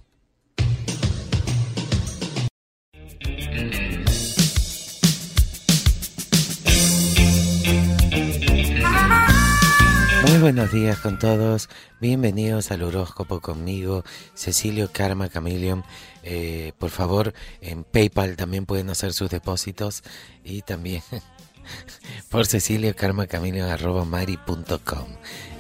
[10.31, 11.67] Muy buenos días con todos,
[11.99, 15.83] bienvenidos al horóscopo conmigo, Cecilio Karma Chameleon.
[16.23, 20.03] Eh, por favor, en PayPal también pueden hacer sus depósitos
[20.45, 21.03] y también
[22.29, 23.27] por Cecilio Karma
[23.69, 25.07] arroba mari.com.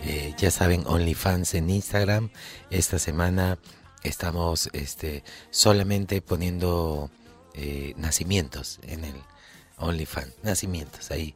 [0.05, 2.29] Eh, ya saben, OnlyFans en Instagram.
[2.69, 3.59] Esta semana
[4.03, 7.11] estamos este, solamente poniendo
[7.55, 9.15] eh, nacimientos en el
[9.79, 11.35] OnlyFans, nacimientos ahí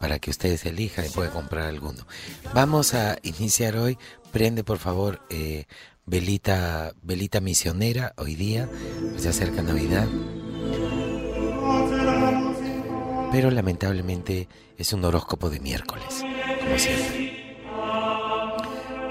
[0.00, 2.06] para que ustedes elijan y puedan comprar alguno.
[2.54, 3.98] Vamos a iniciar hoy.
[4.32, 5.64] Prende por favor eh,
[6.04, 8.68] velita, velita misionera hoy día.
[9.16, 10.06] Se acerca Navidad.
[13.32, 16.22] Pero lamentablemente es un horóscopo de miércoles,
[16.60, 17.56] como siempre.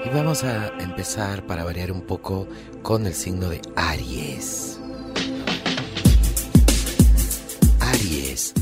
[0.04, 2.48] Y vamos a empezar para variar un poco
[2.82, 4.80] con el signo de Aries.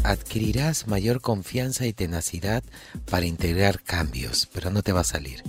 [0.03, 2.64] Adquirirás mayor confianza y tenacidad
[3.11, 5.43] para integrar cambios, pero no te va a salir.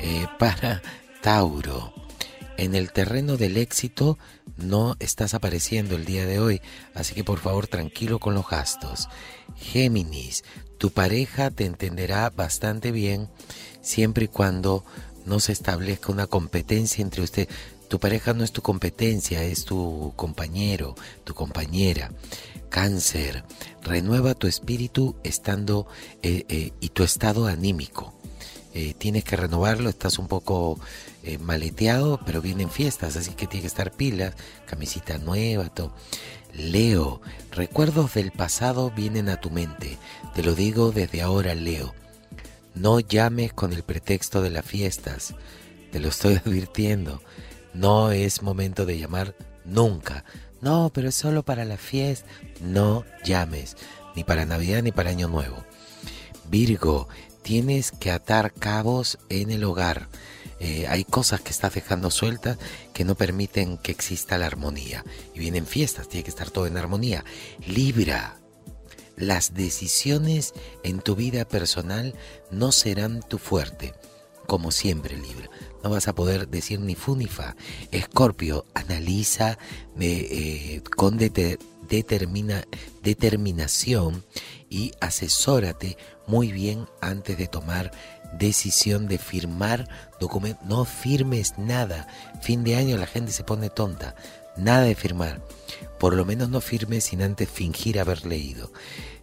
[0.00, 0.82] Eh, para
[1.22, 1.94] Tauro,
[2.56, 4.18] en el terreno del éxito
[4.56, 6.60] no estás apareciendo el día de hoy,
[6.94, 9.08] así que por favor tranquilo con los gastos.
[9.56, 10.44] Géminis,
[10.78, 13.28] tu pareja te entenderá bastante bien
[13.82, 14.84] siempre y cuando
[15.24, 17.48] no se establezca una competencia entre usted.
[17.88, 20.94] Tu pareja no es tu competencia, es tu compañero,
[21.24, 22.10] tu compañera.
[22.68, 23.44] Cáncer,
[23.82, 25.86] renueva tu espíritu estando
[26.22, 28.14] eh, eh, y tu estado anímico.
[28.72, 30.80] Eh, tienes que renovarlo, estás un poco
[31.40, 34.34] maleteado, pero vienen fiestas, así que tienes que estar pilas,
[34.66, 35.70] camisita nueva.
[36.52, 37.20] Leo,
[37.50, 39.98] recuerdos del pasado vienen a tu mente.
[40.34, 41.94] Te lo digo desde ahora, Leo.
[42.74, 45.34] No llames con el pretexto de las fiestas.
[45.92, 47.22] Te lo estoy advirtiendo.
[47.74, 50.24] No es momento de llamar nunca.
[50.60, 52.28] No, pero es solo para la fiesta.
[52.60, 53.76] No llames.
[54.16, 55.64] Ni para Navidad ni para Año Nuevo.
[56.48, 57.08] Virgo,
[57.42, 60.08] tienes que atar cabos en el hogar.
[60.60, 62.58] Eh, hay cosas que estás dejando sueltas
[62.94, 65.04] que no permiten que exista la armonía.
[65.34, 67.24] Y vienen fiestas, tiene que estar todo en armonía.
[67.66, 68.38] Libra,
[69.16, 72.14] las decisiones en tu vida personal
[72.50, 73.94] no serán tu fuerte.
[74.46, 75.50] Como siempre, Libra.
[75.84, 77.56] No vas a poder decir ni fu ni fa.
[77.92, 79.58] Escorpio, analiza
[80.00, 82.64] eh, con dete- determina,
[83.02, 84.24] determinación
[84.70, 87.92] y asesórate muy bien antes de tomar
[88.38, 89.86] decisión de firmar
[90.18, 90.66] documentos.
[90.66, 92.08] No firmes nada.
[92.40, 94.14] Fin de año la gente se pone tonta.
[94.56, 95.42] Nada de firmar.
[96.00, 98.72] Por lo menos no firmes sin antes fingir haber leído.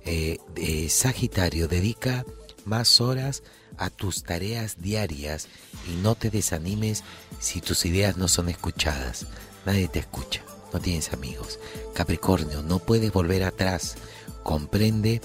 [0.05, 2.23] Eh, eh, Sagitario, dedica
[2.65, 3.41] más horas
[3.81, 5.47] a tus tareas diarias
[5.91, 7.03] y no te desanimes
[7.39, 9.25] si tus ideas no son escuchadas.
[9.65, 11.59] Nadie te escucha, no tienes amigos.
[11.95, 13.95] Capricornio, no puedes volver atrás.
[14.43, 15.19] Comprende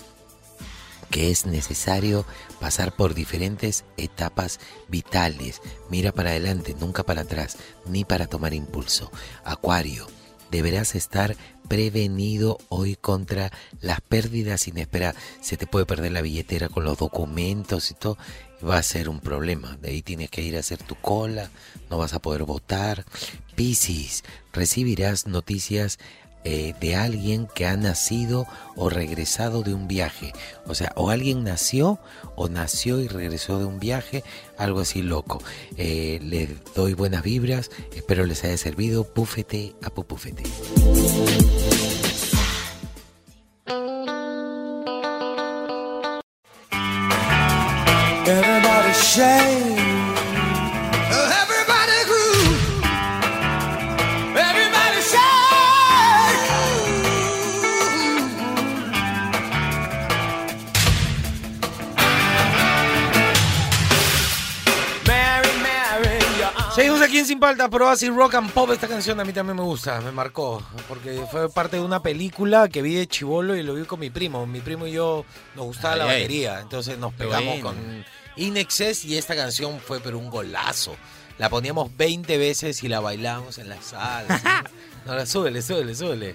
[1.10, 2.24] que es necesario
[2.58, 5.60] pasar por diferentes etapas vitales.
[5.90, 9.12] Mira para adelante, nunca para atrás, ni para tomar impulso.
[9.44, 10.06] Acuario,
[10.50, 11.36] deberás estar
[11.68, 15.16] prevenido hoy contra las pérdidas inesperadas.
[15.40, 18.16] Se te puede perder la billetera con los documentos y todo.
[18.64, 19.76] Va a ser un problema.
[19.80, 21.50] De ahí tienes que ir a hacer tu cola.
[21.90, 23.04] No vas a poder votar.
[23.54, 25.98] Piscis, recibirás noticias
[26.48, 30.32] eh, de alguien que ha nacido o regresado de un viaje.
[30.66, 31.98] O sea, o alguien nació
[32.36, 34.22] o nació y regresó de un viaje,
[34.56, 35.42] algo así loco.
[35.76, 39.02] Eh, les doy buenas vibras, espero les haya servido.
[39.02, 40.44] Púfete a pupufete.
[48.96, 49.78] Everybody shake.
[51.12, 52.56] Everybody groove.
[54.34, 56.46] Everybody shake.
[65.06, 68.70] Mary, Mary, you're Seguimos aquí en Sin Paltas, pero así rock and pop.
[68.70, 72.68] Esta canción a mí también me gusta, me marcó, porque fue parte de una película
[72.68, 74.46] que vi de chivolo y lo vi con mi primo.
[74.46, 77.74] Mi primo y yo nos gustaba la Ay, batería, entonces nos pegamos con
[78.36, 80.96] Inexcess y esta canción fue pero un golazo.
[81.38, 84.64] La poníamos 20 veces y la bailamos en la sala.
[85.06, 86.34] No, la súbele, súbele, súbele.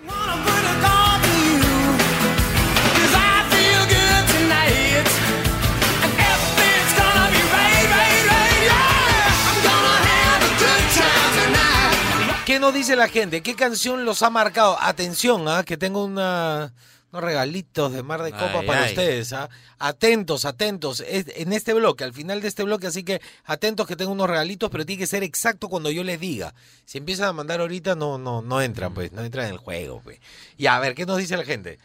[12.46, 13.42] ¿Qué nos dice la gente?
[13.44, 14.78] ¿Qué canción los ha marcado?
[14.82, 15.64] Atención, ¿ah?
[15.64, 16.72] que tengo una
[17.12, 18.90] unos regalitos de Mar de Copa Ay, para ay.
[18.90, 19.34] ustedes.
[19.34, 19.50] ¿ah?
[19.80, 21.02] Atentos, atentos.
[21.02, 24.30] Es- en este bloque, al final de este bloque, así que atentos que tengo unos
[24.30, 26.54] regalitos, pero tiene que ser exacto cuando yo les diga.
[26.86, 30.02] Si empiezan a mandar ahorita, no, no, no entran, pues, no entran en el juego,
[30.04, 30.20] pues.
[30.58, 31.80] Y a ver, ¿qué nos dice la gente?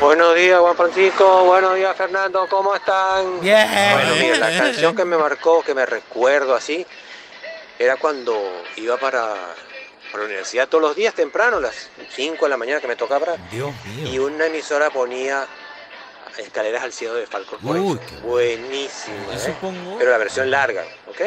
[0.00, 1.44] Buenos días, Juan Francisco.
[1.44, 2.46] Buenos días, Fernando.
[2.50, 3.40] ¿Cómo están?
[3.40, 3.66] Bien.
[3.94, 6.86] Bueno, mira, la canción que me marcó, que me recuerdo así,
[7.78, 8.34] era cuando
[8.76, 9.34] iba para,
[10.16, 13.36] para la universidad todos los días temprano, las 5 de la mañana que me tocaba.
[13.50, 14.24] Dios Y mío.
[14.24, 15.46] una emisora ponía
[16.38, 19.38] Escaleras al cielo de Falcon Uy, Buenísima, Yo ¿eh?
[19.38, 19.98] supongo.
[19.98, 21.20] Pero la versión larga, ¿ok?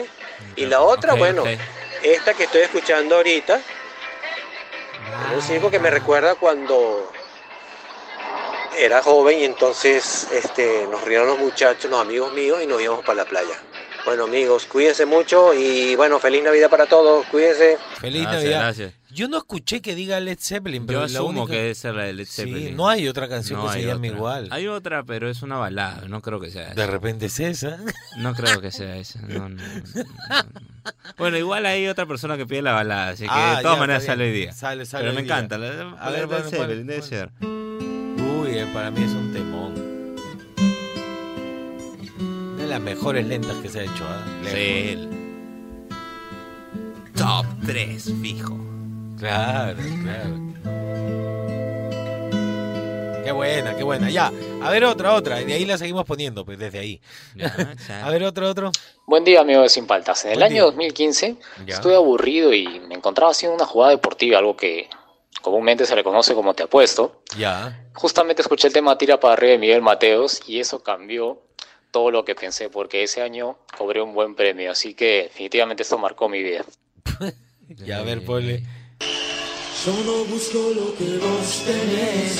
[0.56, 1.44] Y la otra, bueno,
[2.02, 7.12] esta que estoy escuchando ahorita, es un circo que me recuerda cuando
[8.76, 13.06] era joven y entonces este, nos rieron los muchachos, los amigos míos y nos íbamos
[13.06, 13.56] para la playa.
[14.06, 17.78] Bueno amigos, cuídense mucho y bueno, feliz Navidad para todos, cuídense.
[18.00, 18.60] Feliz Gracias, Navidad.
[18.62, 18.94] gracias.
[19.12, 21.96] Yo no escuché que diga Led Zeppelin, pero Yo la asumo única- que debe ser
[21.96, 22.76] la de Led Sí, Zeppelin.
[22.78, 24.18] no hay otra canción No que se llame otra.
[24.18, 24.48] igual.
[24.52, 26.04] Hay otra, pero es una balada.
[26.08, 26.88] No creo que sea De esa.
[26.92, 27.78] repente es esa.
[28.18, 29.20] No creo que sea esa.
[29.22, 30.46] No, no, no, no, no.
[31.18, 33.82] Bueno, igual hay otra persona que pide la balada, así que Ah, de todas ya,
[33.82, 34.54] maneras sale hoy día.
[34.54, 35.36] Sale, sale pero me día.
[35.36, 35.58] encanta.
[35.58, 35.68] La,
[36.00, 37.30] A ver, de bueno, Led Zeppelin, debe ser.
[37.42, 39.79] Uy, eh, para mí es un temón.
[42.70, 44.24] De las mejores lentas que se ha hecho, ¿ah?
[44.44, 44.54] Lejos.
[44.54, 45.10] Sí.
[47.18, 48.56] Top 3, fijo.
[49.18, 50.36] Claro, claro.
[53.24, 54.12] Qué buena, qué buena.
[54.12, 55.42] Ya, a ver otra, otra.
[55.42, 57.02] Y de ahí la seguimos poniendo, pues desde ahí.
[57.36, 58.06] Ya, ya.
[58.06, 58.72] A ver otro, otro.
[59.08, 60.26] Buen día, amigo de Sin Paltas.
[60.26, 60.64] En el Buen año día.
[60.66, 61.74] 2015 Ya.
[61.74, 64.88] estuve aburrido y me encontraba haciendo una jugada deportiva, algo que
[65.42, 67.24] comúnmente se le conoce como te apuesto.
[67.36, 67.90] Ya.
[67.96, 71.49] Justamente escuché el tema Tira para arriba de Miguel Mateos y eso cambió
[71.92, 75.98] todo lo que pensé porque ese año cobré un buen premio, así que definitivamente esto
[75.98, 76.64] marcó mi vida.
[77.86, 78.64] Ya, a ver, ponle.
[79.86, 82.40] Yo no busco lo que vos tenés.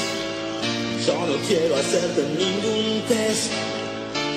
[1.06, 3.52] Yo no quiero hacerte ningún test.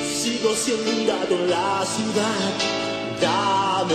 [0.07, 2.53] Sigo siendo un gato en la ciudad.
[3.22, 3.94] Dame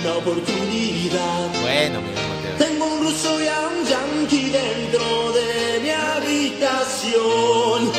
[0.00, 1.60] una oportunidad.
[1.62, 2.56] Bueno, Miguel Mateo.
[2.58, 7.92] Tengo un ruso y a un yankee dentro de mi habitación.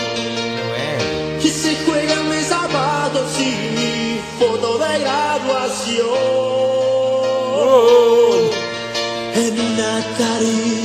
[9.35, 10.83] En una Atari.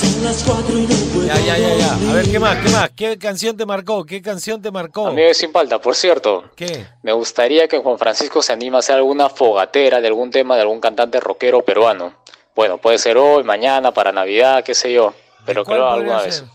[0.00, 2.10] Son las cuatro y no puedo Ya, ya, ya, ya.
[2.10, 2.30] A ver.
[2.30, 2.56] ¿qué más?
[2.58, 2.90] ¿Qué más?
[2.90, 4.04] ¿Qué canción te marcó?
[4.04, 5.08] ¿Qué canción te marcó?
[5.08, 6.86] Amigo de Sin Paltas, por cierto, ¿Qué?
[7.02, 10.62] me gustaría que Juan Francisco se anime a hacer alguna fogatera de algún tema de
[10.62, 12.14] algún cantante rockero peruano.
[12.54, 15.14] Bueno, puede ser hoy, mañana, para Navidad, qué sé yo,
[15.46, 16.36] pero ¿De que cuál lo haga podría alguna vez.
[16.36, 16.46] ser?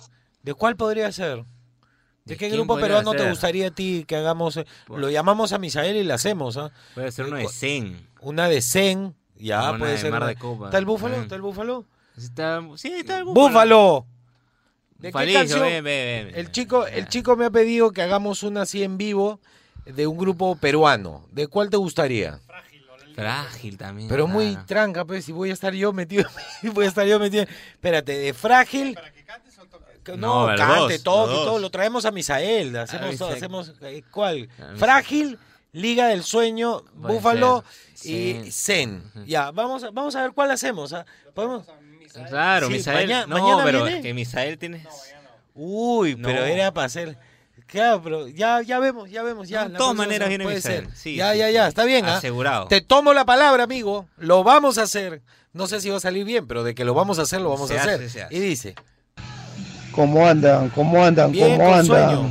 [0.44, 1.44] ¿De cuál podría ser?
[2.28, 4.58] ¿De ¿De qué grupo peruano te gustaría a ti que hagamos?
[4.58, 4.66] eh?
[4.90, 6.72] Lo llamamos a Misael y la hacemos, ¿ah?
[6.94, 8.08] Puede ser uno de Zen.
[8.22, 10.12] Una de Zen, ya Una puede de ser.
[10.12, 10.66] Mar una- de Copa.
[10.66, 11.18] ¿Está el búfalo?
[11.18, 11.22] Mm.
[11.22, 11.86] ¿Está el búfalo?
[12.18, 14.06] Está, sí, está el ¡Búfalo!
[15.00, 15.62] ¿De qué canción?
[15.62, 16.36] ven, ven, ven.
[16.36, 19.40] El chico, el chico me ha pedido que hagamos una así en vivo
[19.86, 21.26] de un grupo peruano.
[21.32, 22.40] ¿De cuál te gustaría?
[23.16, 24.10] Frágil también.
[24.10, 26.26] Pero muy tranca, pues, si voy a estar yo metido,
[26.74, 27.44] voy a estar yo metido.
[27.74, 28.96] Espérate, de frágil.
[28.96, 29.47] que
[30.16, 31.60] No, No, cante, dos, todo, todo.
[31.60, 32.76] Lo traemos a Misael.
[32.78, 33.34] Hacemos, Ah, todo, Misael.
[33.36, 34.48] hacemos eh, ¿cuál?
[34.60, 34.74] Ah.
[34.78, 35.38] Frágil,
[35.74, 38.12] Liga del Sueño, Puede Búfalo ser.
[38.12, 38.52] y Sí.
[38.52, 39.04] Zen.
[39.26, 40.94] Ya, vamos a, vamos a ver cuál hacemos.
[40.94, 41.06] ¿ah?
[41.34, 41.66] ¿Podemos?
[42.30, 43.08] Claro, Sí, Misael.
[43.08, 43.98] maña- no, mañana pero viene.
[44.00, 44.86] es que Misael tiene.
[45.54, 46.46] Uy, pero No.
[46.46, 47.18] era para hacer.
[47.68, 49.68] Claro, pero ya, ya vemos, ya vemos, ya.
[49.68, 50.86] De todas maneras viene puede Misael.
[50.88, 50.96] ser.
[50.96, 51.54] Sí, ya, sí, ya, sí.
[51.54, 52.06] ya, está bien.
[52.06, 52.18] ¿ah?
[52.18, 52.68] Asegurado.
[52.68, 54.08] Te tomo la palabra, amigo.
[54.18, 55.22] Lo vamos a hacer.
[55.54, 57.50] No sé si va a salir bien, pero de que lo vamos a hacer, lo
[57.50, 58.10] vamos Se a hace, hacer.
[58.10, 58.36] se hace.
[58.36, 58.76] Y dice,
[59.98, 60.70] ¿Cómo andan?
[60.70, 61.32] ¿Cómo andan?
[61.32, 61.86] Bien, ¿Cómo andan?
[61.88, 62.30] sueño.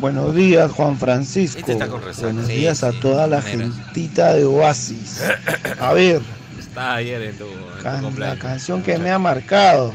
[0.00, 1.60] Buenos días, Juan Francisco.
[1.60, 2.00] Este está con.
[2.20, 5.22] Buenos Sí, días a sí, toda la gentita de Oasis.
[5.80, 6.20] A ver,
[6.58, 9.92] Estaba ayer en tu, en tu can- la canción que me ha marcado.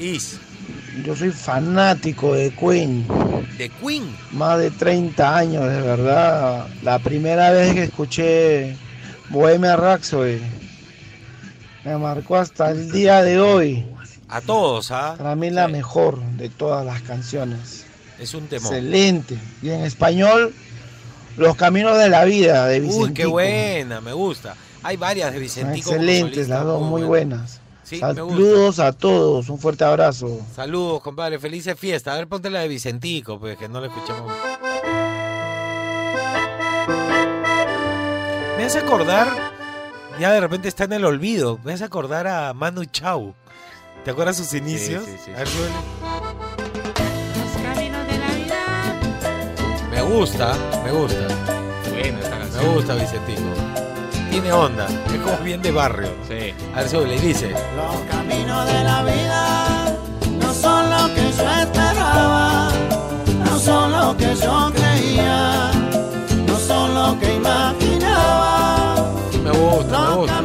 [0.00, 0.40] Is,
[1.06, 3.06] Yo soy fanático de Queen.
[3.56, 4.12] de Queen.
[4.32, 6.66] Más de 30 años, de verdad.
[6.82, 8.76] La primera vez que escuché
[9.28, 10.40] Bohemia Rhapsody
[11.84, 13.84] me marcó hasta el día de hoy.
[14.28, 15.14] A todos, ¿ah?
[15.16, 17.84] Para mí la mejor de todas las canciones.
[18.18, 18.72] Es un temor.
[18.72, 19.38] Excelente.
[19.62, 20.54] Y en español,
[21.36, 23.04] Los Caminos de la Vida de Vicentico.
[23.06, 24.56] Uy, qué buena, me gusta.
[24.82, 25.90] Hay varias de Vicentico.
[25.90, 27.60] excelentes, las dos muy buenas.
[27.82, 27.98] Sí.
[27.98, 30.40] Saludos a todos, un fuerte abrazo.
[30.54, 31.38] Saludos, compadre.
[31.38, 32.14] Felices fiestas.
[32.14, 34.32] A ver, ponte la de Vicentico, pues, que no la escuchamos.
[38.56, 39.28] Me hace acordar,
[40.18, 43.34] ya de repente está en el olvido, me hace acordar a Manu Chao.
[44.04, 45.04] ¿Te acuerdas sus inicios?
[45.04, 45.74] sí, sí, A ver, súbele.
[49.90, 50.52] Me gusta,
[50.84, 51.26] me gusta.
[51.90, 52.64] Buena esa canción.
[52.66, 53.42] Me gusta Vicentico.
[54.30, 54.86] tiene onda.
[54.86, 56.10] Es como bien de barrio.
[56.28, 56.52] Sí.
[56.74, 57.50] A ver, súbele y dice.
[57.50, 59.96] Los caminos de la vida
[60.38, 62.70] no son lo que yo esperaba,
[63.44, 65.70] no son lo que yo creía,
[66.46, 68.96] no son lo que imaginaba.
[69.42, 70.42] Me gusta, me Los gusta.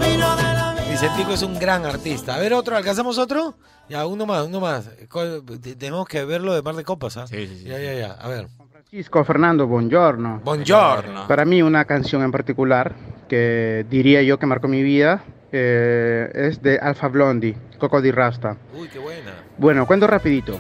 [1.02, 2.36] Vicentico es un gran artista.
[2.36, 3.54] A ver, otro, ¿alcanzamos otro?
[3.88, 4.90] Ya, uno más, uno más.
[5.10, 7.26] ¿Cuál- te- Tenemos que verlo de Mar de Copas, ¿ah?
[7.28, 7.64] Sí, sí, sí.
[7.66, 8.12] Ya, ya, ya.
[8.14, 8.48] A ver.
[8.72, 10.42] Francisco Fernando, buongiorno.
[10.44, 11.26] Buongiorno.
[11.28, 12.96] Para mí una canción en particular
[13.30, 15.24] que diría yo que marcó mi vida
[15.54, 18.58] eh, es de Alfa Blondie, Coco di Rasta.
[18.78, 19.32] Uy, qué buena.
[19.58, 20.60] Bueno, cuento rapidito.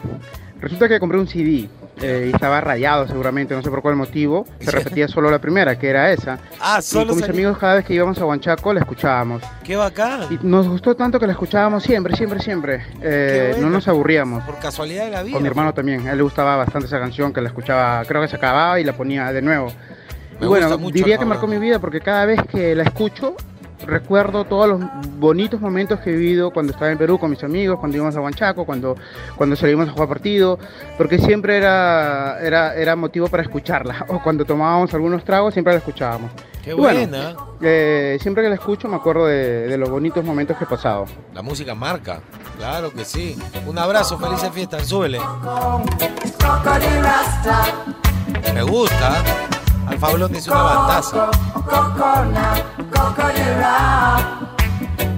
[0.61, 1.67] Resulta que compré un CD
[2.01, 4.45] eh, y estaba rayado seguramente, no sé por cuál motivo.
[4.59, 6.39] Se repetía solo la primera, que era esa.
[6.59, 9.43] Ah, Y solo con mis salí- amigos cada vez que íbamos a Huanchaco la escuchábamos.
[9.63, 10.21] Qué bacán.
[10.29, 12.83] Y nos gustó tanto que la escuchábamos siempre, siempre, siempre.
[13.01, 13.67] Eh, bueno.
[13.67, 14.43] no nos aburríamos.
[14.43, 15.33] Por casualidad de la vida.
[15.33, 18.21] Con mi hermano también, a él le gustaba bastante esa canción, que la escuchaba, creo
[18.21, 19.71] que se acababa y la ponía de nuevo.
[20.39, 23.35] Me y bueno, diría que marcó mi vida porque cada vez que la escucho,
[23.85, 24.81] recuerdo todos los
[25.17, 28.21] bonitos momentos que he vivido cuando estaba en Perú con mis amigos, cuando íbamos a
[28.21, 28.95] Huanchaco, cuando,
[29.35, 30.59] cuando salimos a jugar partido,
[30.97, 34.05] porque siempre era, era, era motivo para escucharla.
[34.09, 36.31] O cuando tomábamos algunos tragos, siempre la escuchábamos.
[36.63, 37.35] Qué Y bueno, buena.
[37.61, 41.05] eh, siempre que la escucho me acuerdo de, de los bonitos momentos que he pasado.
[41.33, 42.19] La música marca.
[42.57, 43.37] Claro que sí.
[43.65, 44.85] Un abrazo, felices fiestas.
[44.87, 45.19] Súbele.
[48.53, 49.23] Me gusta.
[49.89, 51.31] Alfa Blondie es una bandaza.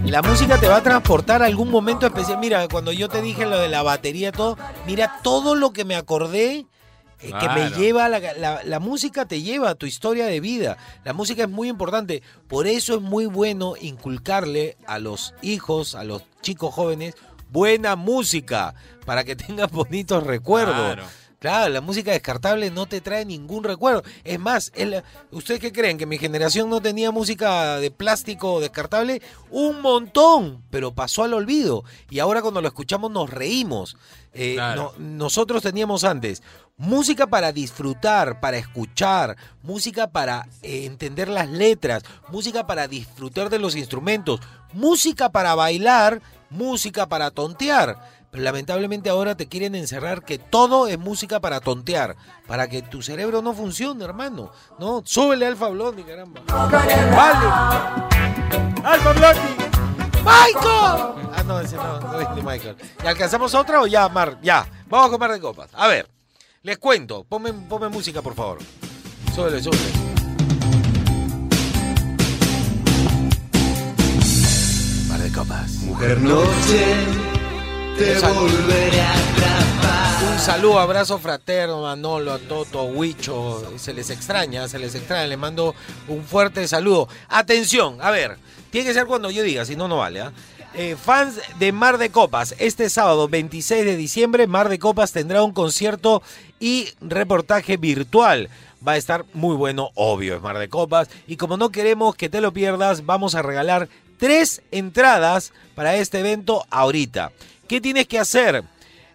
[0.05, 2.37] La música te va a transportar a algún momento especial.
[2.39, 5.85] Mira, cuando yo te dije lo de la batería y todo, mira todo lo que
[5.85, 6.65] me acordé
[7.19, 10.77] eh, que me lleva, la, la- la música te lleva a tu historia de vida.
[11.05, 12.23] La música es muy importante.
[12.47, 17.15] Por eso es muy bueno inculcarle a los hijos, a los chicos jóvenes,
[17.51, 18.73] buena música,
[19.05, 20.75] para que tengan bonitos recuerdos.
[20.75, 21.03] Claro.
[21.41, 24.03] Claro, la música descartable no te trae ningún recuerdo.
[24.23, 25.97] Es más, es la- ¿ustedes qué creen?
[25.97, 29.23] ¿Que mi generación no tenía música de plástico descartable?
[29.49, 31.83] Un montón, pero pasó al olvido.
[32.11, 33.97] Y ahora cuando lo escuchamos nos reímos.
[34.35, 34.93] Eh, Claro.
[34.99, 36.43] no- nosotros teníamos antes
[36.77, 43.57] música para disfrutar, para escuchar, música para eh, entender las letras, música para disfrutar de
[43.57, 44.39] los instrumentos,
[44.73, 46.21] música para bailar,
[46.51, 48.20] música para tontear.
[48.31, 52.15] Pero lamentablemente ahora te quieren encerrar que todo es música para tontear,
[52.47, 54.51] para que tu cerebro no funcione, hermano.
[54.79, 56.41] No, súbele Alfa Blondie, caramba.
[56.47, 57.45] Vale.
[58.83, 59.71] Alfa Blondie.
[60.23, 61.27] Michael.
[61.33, 62.77] Ah, no, ese no, no es ni Michael.
[63.03, 64.37] ¿Y alcanzamos otra o ya, Mar?
[64.41, 65.69] Ya, vamos a comer de copas.
[65.73, 66.07] A ver,
[66.63, 67.23] les cuento.
[67.23, 68.59] Ponme, ponme música, por favor.
[69.35, 69.81] Súbele, súbele.
[75.09, 75.71] Mar de copas.
[75.83, 77.07] Mujer noche,
[78.01, 80.33] te volveré a atrapar.
[80.33, 83.77] Un saludo, abrazo fraterno a Manolo, a Toto, Huicho.
[83.77, 85.27] Se les extraña, se les extraña.
[85.27, 85.75] Les mando
[86.07, 87.07] un fuerte saludo.
[87.29, 88.37] Atención, a ver,
[88.71, 90.21] tiene que ser cuando yo diga, si no, no vale.
[90.21, 90.31] ¿ah?
[90.73, 95.43] Eh, fans de Mar de Copas, este sábado 26 de diciembre, Mar de Copas tendrá
[95.43, 96.23] un concierto
[96.59, 98.49] y reportaje virtual.
[98.85, 101.07] Va a estar muy bueno, obvio, es Mar de Copas.
[101.27, 106.19] Y como no queremos que te lo pierdas, vamos a regalar tres entradas para este
[106.19, 107.31] evento ahorita.
[107.71, 108.65] ¿Qué tienes que hacer?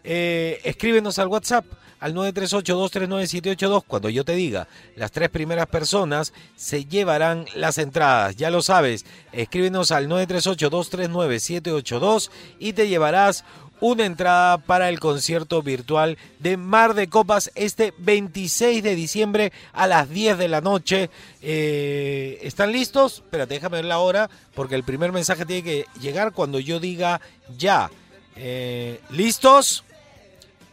[0.02, 1.66] Eh, escríbenos al WhatsApp
[2.00, 4.66] al 938-239-782 cuando yo te diga.
[4.94, 8.34] Las tres primeras personas se llevarán las entradas.
[8.36, 13.44] Ya lo sabes, escríbenos al 938-239-782 y te llevarás
[13.80, 19.86] una entrada para el concierto virtual de Mar de Copas este 26 de diciembre a
[19.86, 21.10] las 10 de la noche.
[21.42, 23.18] Eh, ¿Están listos?
[23.18, 27.20] Espérate, déjame ver la hora porque el primer mensaje tiene que llegar cuando yo diga
[27.58, 27.90] ya.
[28.36, 29.84] Eh, ¿Listos?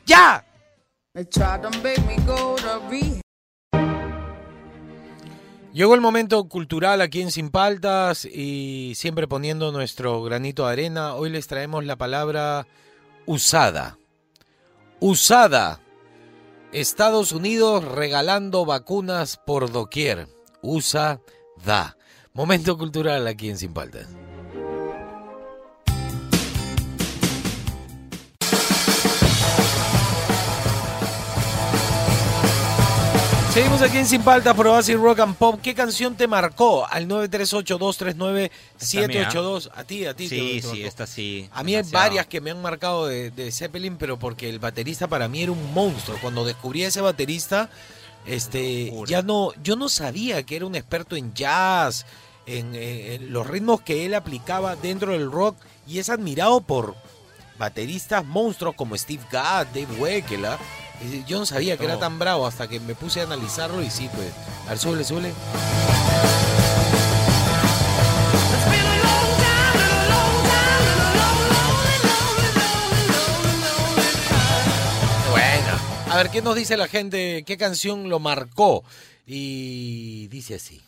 [0.06, 0.46] ¡Ya!
[5.74, 11.16] Llegó el momento cultural aquí en Sin Paltas y siempre poniendo nuestro granito de arena.
[11.16, 12.68] Hoy les traemos la palabra
[13.26, 13.98] usada.
[15.00, 15.80] Usada.
[16.72, 20.28] Estados Unidos regalando vacunas por doquier.
[20.62, 21.22] Usa,
[21.66, 21.98] da.
[22.34, 24.08] Momento cultural aquí en Sin Paltas.
[33.54, 35.60] Seguimos aquí en Sin Paltas por Oasis Rock and Pop.
[35.62, 36.88] ¿Qué canción te marcó?
[36.90, 39.70] Al 938-239-782.
[39.76, 40.28] A ti, a ti.
[40.28, 41.48] Sí, te sí, esta sí.
[41.52, 45.08] A mí hay varias que me han marcado de, de Zeppelin, pero porque el baterista
[45.08, 46.18] para mí era un monstruo.
[46.20, 47.70] Cuando descubrí a ese baterista,
[48.26, 52.08] este, ya no, yo no sabía que era un experto en jazz,
[52.48, 56.96] en, eh, en los ritmos que él aplicaba dentro del rock y es admirado por
[57.58, 60.56] bateristas monstruos como Steve Gadd, Dave Wekela.
[60.56, 60.60] ¿ah?
[61.28, 64.10] Yo no sabía que era tan bravo hasta que me puse a analizarlo y sí,
[64.14, 64.32] pues.
[64.66, 65.34] A ver, súbele.
[75.32, 75.80] Bueno,
[76.10, 77.44] a ver, ¿qué nos dice la gente?
[77.46, 78.84] ¿Qué canción lo marcó?
[79.26, 80.82] Y dice así.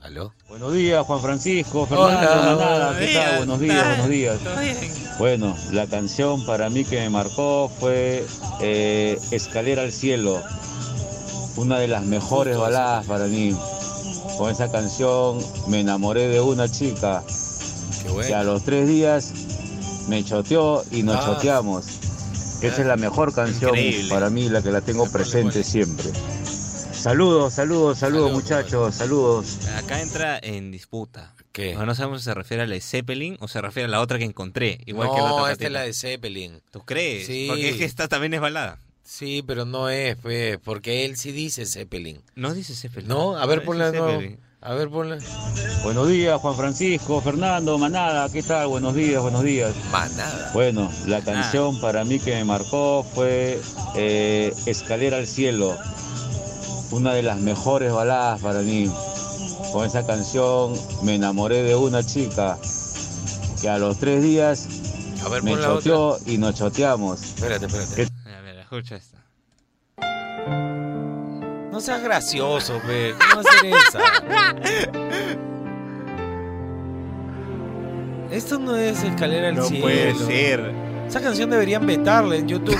[0.00, 0.32] ¿Aló?
[0.48, 3.36] Buenos días, Juan Francisco, Hola, Fernando, Manada, buenos ¿qué días, tal?
[3.38, 3.88] Buenos días, ¿tal?
[3.88, 4.38] buenos días.
[4.38, 4.76] ¿Todo bien?
[5.18, 8.24] Bueno, la canción para mí que me marcó fue
[8.60, 10.40] eh, Escalera al Cielo,
[11.56, 13.56] una de las mejores baladas para mí.
[14.38, 17.24] Con esa canción me enamoré de una chica
[18.24, 19.32] que a los tres días
[20.08, 21.22] me choteó y nos Ah.
[21.26, 21.86] choteamos.
[22.62, 24.08] Esa es la mejor canción Increíble.
[24.08, 26.06] para mí, la que la tengo presente siempre.
[26.98, 29.58] Saludos, saludos, saludos muchachos, saludos.
[29.76, 31.32] Acá entra en disputa.
[31.52, 31.74] ¿Qué?
[31.74, 34.18] No sabemos si se refiere a la de Zeppelin o se refiere a la otra
[34.18, 34.80] que encontré.
[34.84, 36.60] Igual que la no, otra esta es la de Zeppelin.
[36.72, 37.26] ¿Tú crees?
[37.26, 37.46] Sí.
[37.48, 38.78] Porque es que esta también es balada.
[39.04, 42.20] Sí, pero no es, pues, porque él sí dice Zeppelin.
[42.34, 43.08] No dice Zeppelin.
[43.08, 44.38] No, a ver, No, ponla de.
[44.60, 45.18] A ver, ponla.
[45.84, 48.66] Buenos días, Juan Francisco, Fernando, Manada, ¿qué tal?
[48.66, 49.72] Buenos días, buenos días.
[49.92, 50.50] Manada.
[50.52, 53.60] Bueno, la canción para mí que me marcó fue
[53.94, 55.78] eh, Escalera al Cielo,
[56.90, 58.90] una de las mejores baladas para mí.
[59.72, 62.58] Con esa canción me enamoré de una chica
[63.60, 64.66] que a los tres días
[65.24, 67.22] A ver, me choteó y nos choteamos.
[67.22, 68.08] Espérate, espérate.
[68.36, 69.18] A ver, escucha esta.
[71.70, 73.14] No seas gracioso, pe.
[73.18, 75.08] ¿Cómo va a ser esa?
[78.30, 79.82] Esto no es escalera al No cielo.
[79.82, 80.74] puede ser.
[81.06, 82.76] Esa canción deberían vetarla en YouTube.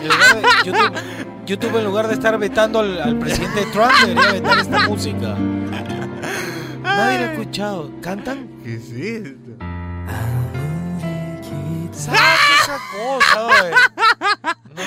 [0.00, 4.32] En lugar de, YouTube, YouTube, en lugar de estar vetando al, al presidente Trump, debería
[4.32, 5.34] vetar esta música.
[6.82, 7.90] Nadie la ha escuchado.
[8.00, 8.48] ¿Cantan?
[8.64, 9.52] ¿Qué es esto?
[11.92, 12.18] Saca
[12.62, 13.70] esa cosa, oye.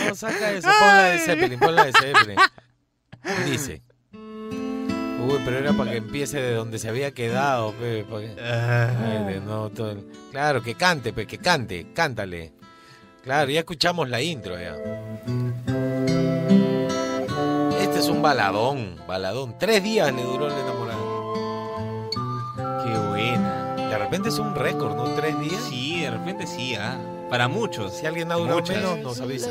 [0.10, 0.68] No, saca eso.
[0.68, 2.38] Pon la de Zeppelin, pon la de Zeppelin.
[3.46, 3.82] Dice.
[4.14, 9.34] Uy, pero era para que empiece de donde se había quedado, pe, pa' que- Ay,
[9.34, 12.54] de no, todo el- Claro, que cante, pe, que cante, cántale.
[13.24, 14.76] Claro, ya escuchamos la intro ya.
[18.00, 19.58] Este es un baladón, baladón.
[19.60, 22.14] Tres días le duró el enamorado.
[22.86, 23.76] Qué buena.
[23.76, 25.04] De repente es un récord, ¿no?
[25.16, 25.62] Tres días.
[25.70, 26.98] Sí, de repente sí, ah.
[27.30, 27.98] Para muchos.
[27.98, 28.78] Si alguien ha durado Muchas.
[28.78, 29.50] menos, nos avisa.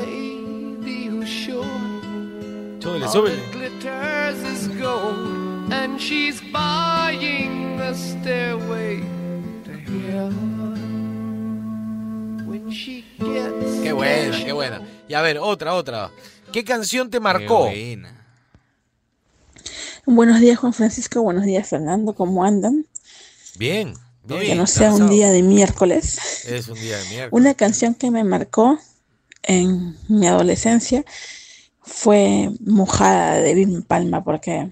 [2.79, 3.39] Súbele, all súbele.
[5.71, 9.03] and she's buying the stairway
[9.63, 9.73] to
[10.09, 10.73] heaven.
[12.47, 14.81] When she gets Qué buena, qué buena.
[15.07, 16.09] Y a ver, otra, otra.
[16.51, 17.69] ¿Qué canción te marcó?
[20.11, 21.21] Buenos días, Juan Francisco.
[21.21, 22.15] Buenos días, Fernando.
[22.15, 22.87] ¿Cómo andan?
[23.59, 23.93] Bien,
[24.23, 24.41] bien.
[24.41, 26.17] Que no sea un día de miércoles.
[26.47, 27.29] Es un día de miércoles.
[27.31, 28.79] Una canción que me marcó
[29.43, 31.05] en mi adolescencia
[31.83, 34.71] fue Mojada de Vilma Palma, porque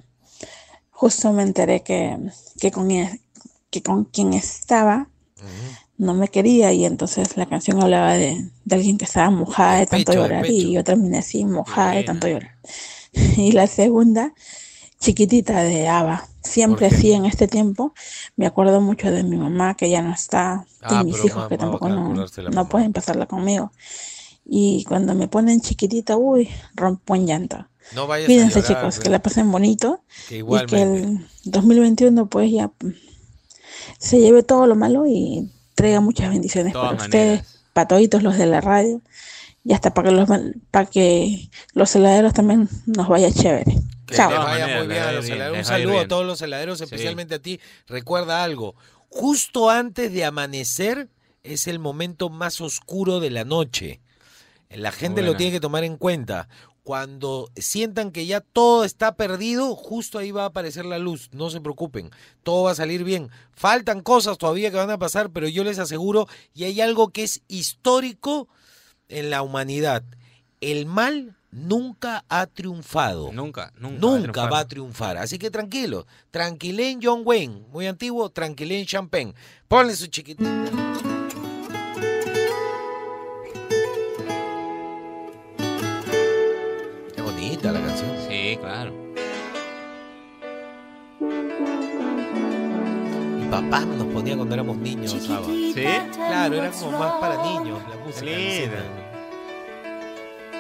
[0.90, 2.18] justo me enteré que,
[2.60, 3.22] que, con, e-
[3.70, 5.08] que con quien estaba
[6.00, 9.86] no me quería y entonces la canción hablaba de, de alguien que estaba mojada de
[9.86, 12.58] tanto pecho, llorar y yo terminé así, mojada de tanto llorar.
[13.38, 14.34] Y la segunda,
[15.00, 16.28] chiquitita de Ava.
[16.42, 17.94] Siempre así en este tiempo.
[18.36, 21.58] Me acuerdo mucho de mi mamá que ya no está, Ah, y mis hijos que
[21.58, 23.72] tampoco no, pueden pasarla conmigo.
[24.46, 27.68] Y cuando me ponen chiquitita, uy, rompo en llanto.
[27.94, 30.02] No vayas a llorar, chicos, que la pasen bonito.
[30.30, 32.94] Que y que el 2021 pues ya mm,
[33.98, 38.38] se lleve todo lo malo y traiga muchas bendiciones Todas para ustedes, para toditos los
[38.38, 39.02] de la radio
[39.64, 40.30] y hasta para que los,
[40.72, 43.78] para que los heladeros también nos vaya chévere.
[44.08, 44.30] Que Chao.
[44.32, 45.58] les vaya maneras, muy les bien va a a ir los bien, heladeros.
[45.60, 46.84] Un saludo a todos los heladeros, Sí.
[46.86, 47.60] especialmente a ti.
[47.88, 48.76] Recuerda algo.
[49.10, 51.10] Justo antes de amanecer
[51.44, 54.02] es el momento más oscuro de la noche.
[54.70, 56.50] La gente lo tiene que tomar en cuenta.
[56.84, 61.30] Cuando sientan que ya todo está perdido, justo ahí va a aparecer la luz.
[61.34, 62.12] No se preocupen,
[62.44, 63.30] todo va a salir bien.
[63.52, 67.24] Faltan cosas todavía que van a pasar, pero yo les aseguro, y hay algo que
[67.24, 68.48] es histórico
[69.10, 70.04] en la humanidad.
[70.60, 73.32] El mal nunca ha triunfado.
[73.34, 74.00] Nunca, nunca.
[74.00, 75.18] Nunca va a va a triunfar.
[75.18, 76.06] Así que tranquilo.
[76.32, 77.64] Tranquilén John Wayne.
[77.72, 78.30] Muy antiguo.
[78.30, 79.34] Tranquilén Champagne.
[79.68, 80.50] Ponle su chiquitita.
[87.16, 88.16] Qué bonita la canción.
[88.28, 88.94] Sí, claro.
[93.40, 95.12] Mi papá nos ponía cuando éramos niños.
[95.12, 95.86] ¿Sí?
[96.14, 98.26] Claro, era como más para niños la música.
[98.26, 99.07] Linda.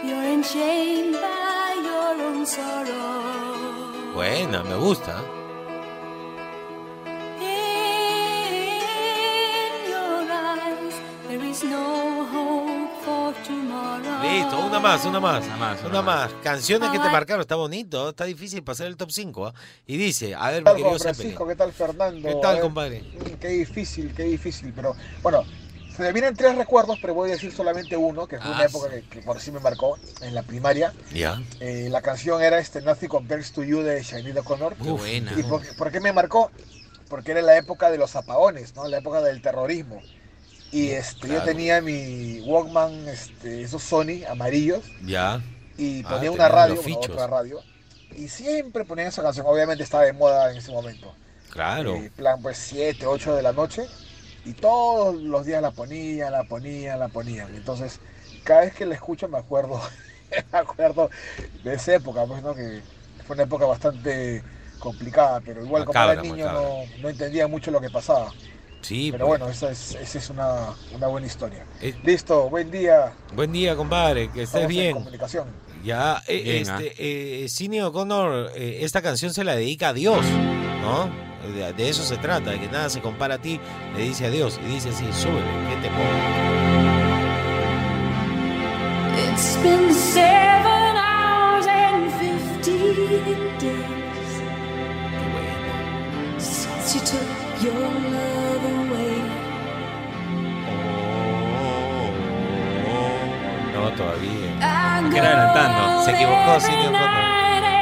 [0.06, 4.14] You're enchained by your own sorrow.
[4.14, 5.22] Buena, me gusta.
[8.58, 10.96] In your eyes,
[11.28, 14.22] there is no hope for tomorrow.
[14.24, 15.46] Listo, una más, una más.
[15.46, 16.34] Una más, Una una más.
[16.44, 17.42] Canciones que te marcaron.
[17.42, 18.10] Está bonito.
[18.10, 19.54] Está difícil pasar el top 5.
[19.88, 21.16] Y dice, a ver, mi ¿Qué tal, querido Zeppelin.
[21.16, 21.48] Francisco?
[21.48, 22.28] ¿Qué tal, Fernando?
[22.30, 23.02] ¿Qué tal, ver, compadre?
[23.02, 24.74] mm, Qué difícil, qué difícil.
[24.76, 25.44] Pero bueno,
[25.98, 28.66] Se me vienen tres recuerdos, pero voy a decir solamente uno, que fue una Ah,
[28.66, 30.94] época que, que por sí me marcó en la primaria.
[31.12, 31.42] Ya.
[31.60, 34.76] Eh, la canción era este Nothing Compares to You de Shainid O'Connor.
[34.76, 35.34] Qué buena.
[35.36, 36.52] ¿Y por, por qué me marcó?
[37.10, 38.88] Porque era la época de los apagones, ¿no?
[38.88, 40.02] La época del terrorismo.
[40.72, 41.46] Y este, yo Claro.
[41.46, 45.42] tenía mi Walkman, este, esos Sony amarillos, Ya.
[45.78, 47.60] y Ah, ponía una tenían radio, una otra radio,
[48.16, 49.46] y siempre ponía esa canción.
[49.48, 51.16] Obviamente estaba de moda en ese momento.
[51.50, 51.96] Claro.
[51.96, 53.88] Eh, plan, pues 7, 8 de la noche,
[54.48, 57.54] y todos los días la ponían, la ponían, la ponían.
[57.56, 58.00] Entonces,
[58.44, 59.82] cada vez que la escucho me acuerdo,
[60.52, 61.10] me acuerdo
[61.64, 62.56] de esa época, pues, ¿no?
[62.56, 62.82] Que
[63.26, 64.42] fue una época bastante
[64.80, 68.32] complicada, pero igual como era niño no, no entendía mucho lo que pasaba.
[68.82, 69.40] Sí, Pero pues.
[69.40, 71.66] bueno, esa es, esa es una, una buena historia.
[71.82, 73.12] Eh, Listo, buen día.
[73.34, 74.94] Buen día, compadre, que estés Estamos en bien.
[74.94, 75.48] comunicación.
[75.84, 80.26] Ya, eh, Bien, este, eh, Sidney O'Connor, eh, esta canción se la dedica a Dios,
[80.82, 81.10] ¿no?
[81.48, 83.60] De, de eso se trata, de que nada se compara a ti,
[83.96, 86.04] le dice a Dios, y dice así, súbele, que te pongo.
[89.34, 94.42] It's been seven hours and fifteen days
[96.38, 97.28] since you took
[97.64, 99.22] your love away.
[103.74, 104.52] No, todavía.
[105.16, 106.04] Era adelantando.
[106.04, 106.90] Se equivocó Sidney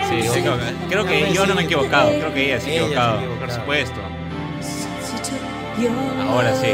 [0.10, 0.58] Sí, sí, creo,
[0.90, 4.00] creo que yo no me he equivocado, creo que ella se ha equivocado, por supuesto.
[6.30, 6.74] Ahora sí.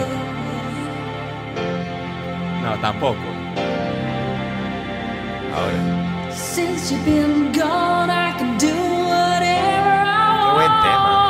[2.64, 3.18] No, tampoco.
[5.56, 6.32] Ahora.
[10.44, 11.21] Qué buen tema.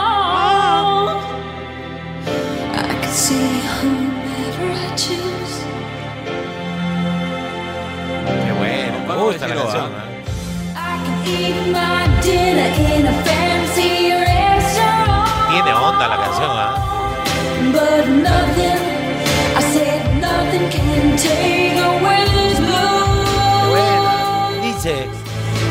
[24.83, 25.05] Dice,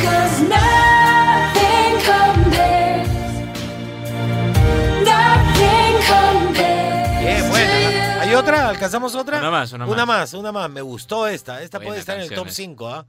[0.04, 3.08] Cause nothing compares.
[5.02, 7.20] Nothing compares.
[7.20, 8.20] bien, buena.
[8.22, 8.68] ¿Hay otra?
[8.68, 9.38] ¿Alcanzamos otra?
[9.40, 10.32] Una más, una Una más.
[10.34, 10.70] una más.
[10.70, 11.60] Me gustó esta.
[11.60, 12.54] Esta Buenas puede estar en el top canciones.
[12.76, 13.06] 5, ¿ah?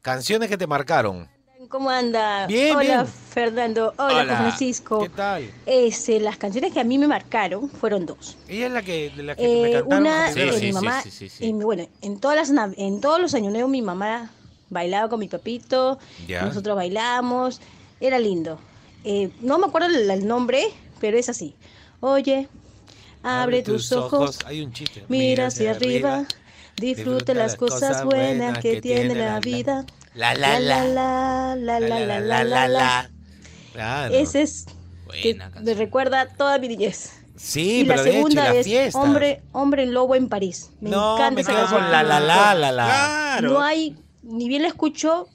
[0.00, 1.28] Canciones que te marcaron.
[1.68, 2.46] ¿Cómo anda?
[2.46, 3.06] Bien, Hola bien.
[3.06, 5.00] Fernando, hola, Francisco.
[5.02, 5.50] ¿Qué tal?
[5.66, 8.38] Este, las canciones que a mí me marcaron fueron dos.
[8.48, 9.98] Ella es la que, de la que me Eh, cantaron.
[10.00, 10.62] una, eh, vez.
[10.62, 11.02] mi mamá,
[11.40, 14.30] en- bueno, en todas las en todos los años nuevos mi mamá
[14.72, 16.42] bailaba con mi papito, Ya.
[16.42, 17.60] nosotros bailamos,
[18.00, 18.58] era lindo.
[19.04, 20.64] Eh, no me acuerdo el, el nombre,
[21.00, 21.54] pero es así.
[22.00, 22.48] Oye,
[23.22, 25.04] abre, tus, ojos, Hay un chiste.
[25.08, 26.24] mira hacia arriba,
[26.76, 29.84] disfruta las cosas buenas que tiene la vida.
[30.14, 31.56] La la la la.
[31.56, 33.10] la la la la la la.
[33.72, 34.14] Claro.
[34.14, 34.66] Ese es
[35.22, 37.12] que me recuerda toda mi niñez.
[37.34, 38.98] Sí, y la pero de hecho, segunda la es fiesta.
[39.00, 40.70] hombre, hombre lobo en París.
[40.80, 41.90] Me No, encanta me esa canción.
[41.90, 43.40] la la la la la.
[43.42, 43.96] No hay,
[44.32, 45.28] ni bien la escucho,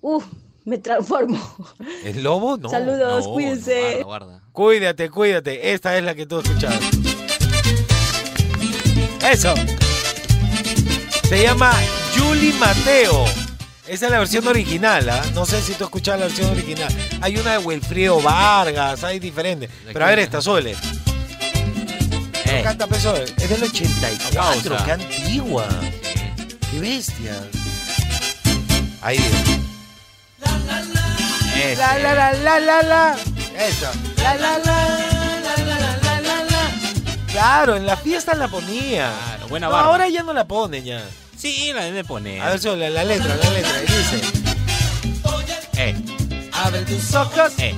[0.00, 0.22] uh,
[0.64, 1.40] me transformo.
[2.04, 2.56] ¿El lobo?
[2.56, 2.68] No.
[2.68, 4.04] Saludos, no, cuídense.
[4.52, 5.72] Cuídate, cuídate.
[5.72, 6.80] Esta es la que tú escuchabas.
[9.30, 9.54] Eso.
[11.28, 11.72] Se llama
[12.16, 13.24] Julie Mateo.
[13.86, 15.22] Esa es la versión original, ¿ah?
[15.32, 16.92] No sé si tú escuchas la versión original.
[17.20, 19.70] Hay una de Wilfrido Vargas, hay diferentes.
[19.92, 20.72] Pero a ver esta, suele.
[22.44, 22.60] Eh.
[22.62, 23.14] Canta peso.
[23.14, 24.84] Es del 84, Pausa.
[24.84, 25.68] qué antigua.
[26.70, 27.48] Qué bestia.
[29.02, 29.18] Ahí.
[31.56, 31.76] Ese.
[31.76, 33.16] La la la la la la.
[33.56, 33.90] Eso.
[34.22, 34.88] La la la
[35.42, 36.70] la la la la la.
[37.30, 39.12] Claro, en la fiesta la ponía.
[39.26, 41.04] Claro, buena no, ahora ya no la ponen ya.
[41.36, 42.42] Sí, la deben poner.
[42.42, 43.82] A ver, yo, la, letra, la letra.
[43.82, 44.20] Y dice.
[45.76, 45.94] Eh.
[46.52, 47.52] Abre tus ojos.
[47.58, 47.74] Eh.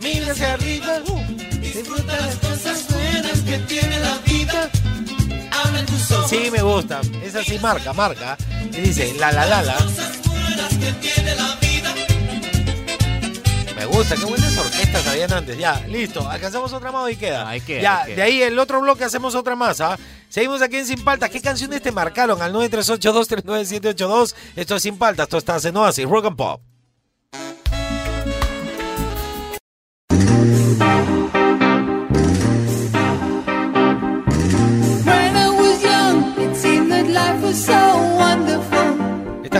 [0.00, 1.00] Mira hacia arriba.
[1.60, 4.70] Disfruta las cosas buenas que tiene la vida.
[5.64, 6.30] Abre tus ojos.
[6.30, 7.00] Sí, me gusta.
[7.24, 8.36] Esa sí marca, marca.
[8.72, 9.76] Y dice, la la la la.
[13.76, 15.58] Me gusta, qué buenas orquestas habían antes.
[15.58, 16.28] Ya, listo.
[16.28, 17.48] Alcanzamos otra más y queda.
[17.48, 18.16] Ahí queda, ya, ahí queda.
[18.16, 19.98] de ahí el otro bloque hacemos otra más, ¿ah?
[20.28, 21.28] Seguimos aquí en Sin Paltas.
[21.30, 22.40] ¿Qué canciones te marcaron?
[22.40, 24.34] Al 938239782.
[24.56, 25.24] Esto es Sin Paltas.
[25.24, 26.62] Esto está en Oasis, Rock and Pop.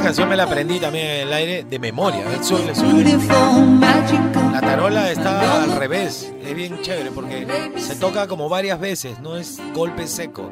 [0.02, 2.26] Esta canción me la aprendí también en el aire de memoria.
[2.26, 3.04] A ver, suele, suele.
[3.04, 4.52] Beautiful, magical.
[4.52, 6.32] La tarola está al revés.
[6.44, 7.46] Es bien chévere porque
[7.78, 9.20] se toca como varias veces.
[9.20, 10.50] No es golpe seco.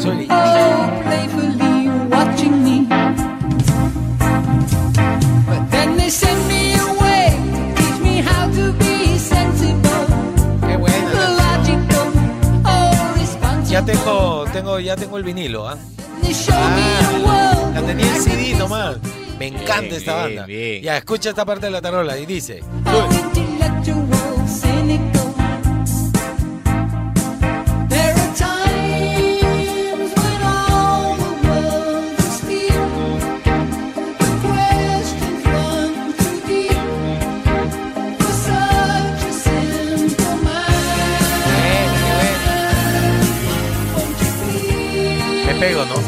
[0.00, 0.26] Suele.
[10.66, 11.10] Qué buena.
[12.64, 13.64] oh.
[13.68, 15.78] Ya tengo, tengo, ya tengo el vinilo, ¿ah?
[16.50, 18.96] Ah, la tenía en CD nomás.
[19.38, 20.46] Me encanta Bien, esta bien, banda.
[20.46, 20.82] bien.
[20.82, 22.62] Ya, escucha esta parte de la tarola y dice.
[45.58, 46.05] There are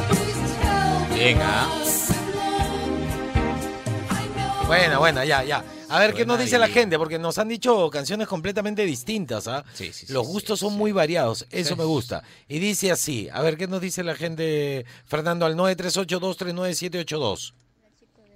[4.68, 5.64] Buena, buena, ya, ya.
[5.88, 9.64] A ver qué nos dice la gente, porque nos han dicho canciones completamente distintas, ¿ah?
[9.72, 11.76] Sí, sí, sí, Los sí, gustos son muy variados, eso Sí.
[11.76, 12.22] me gusta.
[12.48, 17.54] Y dice así, a ver qué nos dice la gente, Fernando, al 938239782.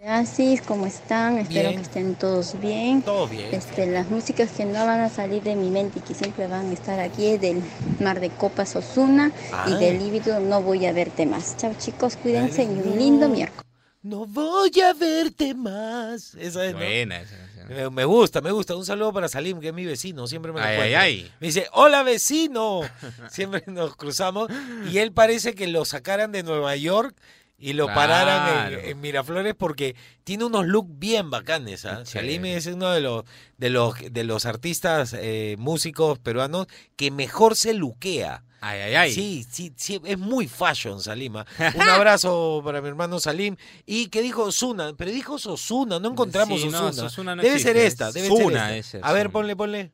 [0.03, 1.37] Gracias, ¿cómo están?
[1.39, 1.77] Espero Bien.
[1.81, 3.03] que estén todos bien.
[3.03, 3.49] Todo bien.
[3.53, 6.71] Este, las músicas que no van a salir de mi mente y que siempre van
[6.71, 7.63] a estar aquí es del
[8.01, 9.67] Mar de Copas Osuna Ah.
[9.69, 11.57] y del Líbido No Voy a Verte Más.
[11.59, 13.63] Chao chicos, cuídense y un lindo miércoles.
[14.03, 16.35] No voy a verte más.
[16.35, 16.79] Esa es, ¿no?
[16.79, 17.69] Buena esa canción.
[17.69, 18.75] Me, me gusta, me gusta.
[18.75, 20.99] Un saludo para Salim, que es mi vecino, siempre me lo Ay, encuentro.
[21.01, 21.33] ay, ay.
[21.39, 22.81] Me dice, hola vecino.
[23.31, 24.49] Siempre nos cruzamos
[24.91, 27.15] y él parece que lo sacaran de Nueva York
[27.59, 29.95] y lo pararan en Miraflores porque
[30.25, 31.85] tiene unos looks bien bacanes.
[31.85, 32.05] ¿ah?
[32.05, 33.23] Salim es uno de los
[33.57, 38.43] de los de los artistas eh, músicos peruanos que mejor se luquea.
[38.65, 39.13] Ay, ay, ay.
[39.13, 41.45] Sí, sí, sí, es muy fashion, Salima.
[41.75, 43.57] Un abrazo para mi hermano Salim.
[43.87, 44.93] ¿Y qué dijo Osuna?
[44.97, 47.35] Pero dijo Osuna, no encontramos Sí, no, Osuna.
[47.35, 49.09] No debe existe, ser esta, es debe Zuna ser ese, esta.
[49.09, 49.91] A ver, ponle, ponle.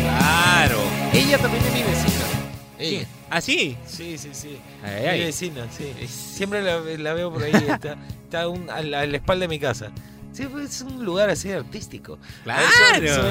[0.00, 0.78] Claro.
[1.14, 2.24] Ella también es mi vecina.
[2.78, 3.06] Ella.
[3.30, 3.78] ¿Ah, sí?
[3.86, 4.58] Sí, sí, sí.
[4.82, 5.20] Ay, mi ay.
[5.24, 6.06] vecina, sí.
[6.06, 9.48] Siempre la, la veo por ahí, está, está un- a, la, a la espalda de
[9.48, 9.90] mi casa.
[10.32, 12.18] Sí, pues, es un lugar así artístico.
[12.44, 12.62] Claro.
[13.02, 13.22] Eso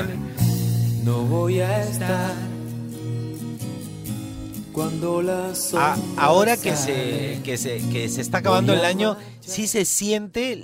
[1.03, 2.33] No voy a estar
[4.73, 9.67] cuando las A- ahora que se, que, se, que se está acabando el año, sí
[9.67, 10.55] se siente,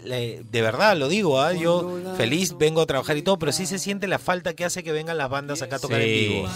[0.51, 1.53] de verdad lo digo, ¿ah?
[1.53, 4.84] yo feliz vengo a trabajar y todo, pero sí se siente la falta que hace
[4.84, 6.47] que vengan las bandas acá a tocar en vivo.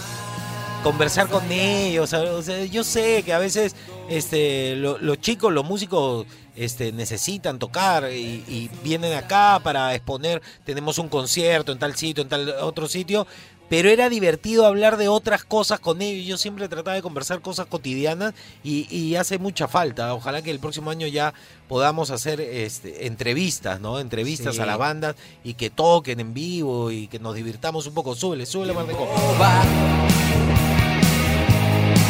[0.82, 3.76] Conversar con ellos, o sea, yo sé que a veces
[4.08, 6.26] este, lo- los chicos, los músicos
[6.56, 12.22] este, necesitan tocar y, y vienen acá para exponer, tenemos un concierto en tal sitio,
[12.24, 13.28] en tal otro sitio,
[13.72, 16.26] pero era divertido hablar de otras cosas con ellos.
[16.26, 20.12] Yo siempre trataba de conversar cosas cotidianas y, y hace mucha falta.
[20.12, 21.32] Ojalá que el próximo año ya
[21.68, 23.98] podamos hacer este, entrevistas, ¿no?
[23.98, 24.60] Entrevistas Sí.
[24.60, 28.14] a la banda y que toquen en vivo y que nos divirtamos un poco.
[28.14, 28.92] Súbele, súbele, Mar de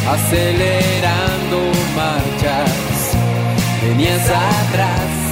[0.05, 1.59] acelerando
[1.95, 3.13] marchas,
[3.81, 5.22] venías atrás.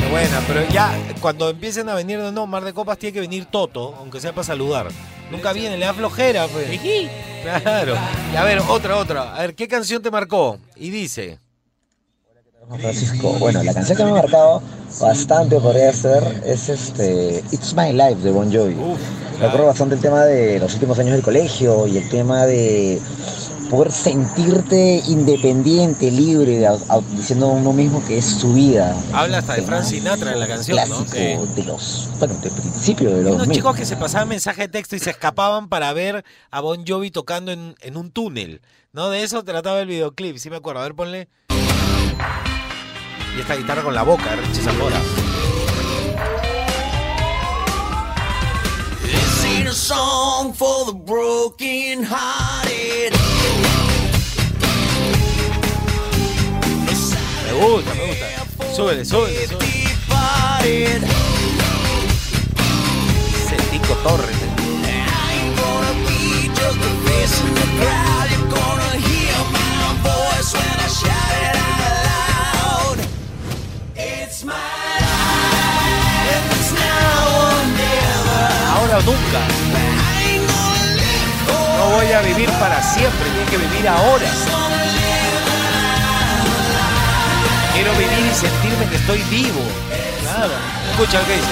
[0.00, 3.20] Qué buena, pero ya cuando empiecen a venir de no, Mar de Copas tiene que
[3.20, 4.88] venir Toto, aunque sea para saludar.
[5.30, 6.80] Nunca viene, le da flojera, pues.
[7.42, 7.94] Claro.
[8.32, 9.34] Y a ver, otra, otra.
[9.34, 10.58] A ver, ¿qué canción te marcó?
[10.76, 11.38] Y dice.
[12.78, 14.62] Francisco, bueno, la canción que me ha marcado
[15.00, 18.76] bastante podría ser es este It's My Life de Bon Jovi.
[19.40, 23.00] Recuerdo bastante el tema de los últimos años del colegio y el tema de
[23.70, 26.66] poder sentirte independiente, libre,
[27.12, 28.94] diciendo uno mismo que es su vida.
[29.12, 31.04] Habla hasta de Frank Sinatra en la canción, ¿no?
[31.04, 33.56] Clásico de los, bueno, de principio de los Unos 2000.
[33.56, 37.10] chicos que se pasaban mensaje de texto y se escapaban para ver a Bon Jovi
[37.12, 38.60] tocando en, en un túnel.
[38.92, 39.08] ¿No?
[39.08, 40.80] De eso trataba el videoclip, sí me acuerdo.
[40.80, 41.28] A ver, ponle.
[43.36, 45.00] Y esta guitarra con la boca, Richie Zambora.
[49.02, 53.12] This ain't a song for the broken hearted.
[57.66, 58.26] Gusta, me gusta.
[58.74, 61.00] Súbele, súbele, súbele.
[63.44, 64.36] Ese Tico Torres.
[64.36, 64.50] Never.
[78.74, 79.40] Ahora o nunca.
[81.76, 84.26] No voy a vivir para siempre, tengo que vivir ahora.
[87.82, 89.62] Quiero vivir y sentirme que estoy vivo.
[90.20, 90.52] Claro.
[90.90, 91.48] Escucha lo que dice.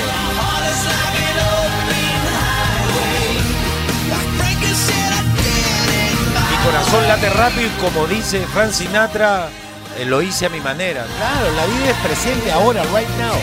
[6.51, 9.49] Mi corazón late rápido y como dice Frank Sinatra,
[9.99, 11.07] eh, lo hice a mi manera.
[11.17, 13.35] Claro, la vida es presente ahora, right now.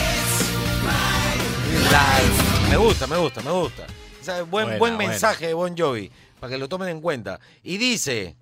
[1.89, 2.69] Life.
[2.69, 3.83] Me gusta, me gusta, me gusta.
[4.21, 5.09] O sea, buen, Buena, buen buena.
[5.11, 7.39] mensaje de Bon Jovi, para que lo tomen en cuenta.
[7.63, 8.35] Y dice,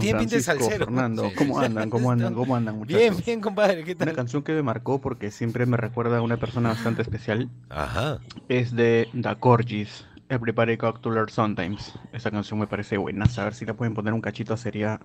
[0.00, 0.86] tiene pinta de salsero.
[0.86, 1.90] Fernando, ¿cómo andan?
[1.90, 2.34] ¿Cómo andan?
[2.34, 2.98] ¿Cómo andan, muchachos?
[3.00, 4.08] Bien, bien, compadre, ¿qué tal?
[4.08, 7.48] Una canción que me marcó porque siempre me recuerda a una persona bastante especial.
[7.70, 8.18] Ajá.
[8.48, 11.92] Es de The Corgis, Everybody Got to Learn Sometimes.
[12.12, 13.26] Esa canción me parece buena.
[13.36, 15.00] A ver si la pueden poner un cachito sería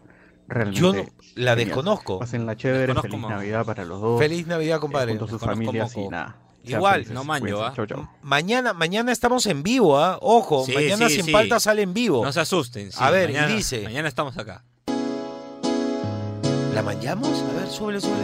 [0.47, 0.79] realmente.
[0.81, 1.03] Yo no-
[1.35, 1.57] la genial.
[1.67, 2.19] desconozco.
[2.19, 3.29] Pasen la chévere, Desconozco, feliz Mau.
[3.29, 4.19] Navidad para los dos.
[4.19, 5.13] Feliz Navidad, compadre.
[5.13, 6.35] eh, con sus Desconozco familias y nada.
[6.63, 6.93] Igual.
[6.95, 7.13] felices.
[7.13, 7.63] No manjo.
[7.63, 7.73] ¿ah?
[7.75, 8.07] Chau, chau.
[8.21, 10.17] Mañana, mañana estamos en vivo, ¿ah?
[10.21, 11.31] Ojo, Sí, mañana sí, Sin sí.
[11.31, 12.23] Palta sale en vivo.
[12.23, 12.91] No se asusten.
[12.91, 13.81] sí, A ver, y dice.
[13.83, 14.63] Mañana estamos acá.
[16.73, 17.29] ¿La manchamos?
[17.29, 18.23] A ver, súbele, súbele.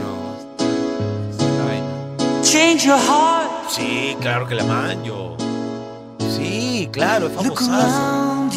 [1.66, 2.42] Vaina.
[2.44, 3.70] Change your heart.
[3.70, 5.38] Sí, claro que la manjo.
[6.36, 8.50] Sí, claro, es famosa.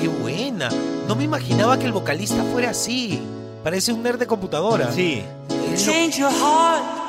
[0.00, 0.68] Qué buena.
[1.08, 3.20] No me imaginaba que el vocalista fuera así.
[3.64, 4.90] Parece un nerd de computadora.
[4.92, 5.22] Sí.
[5.76, 6.99] Change your heart.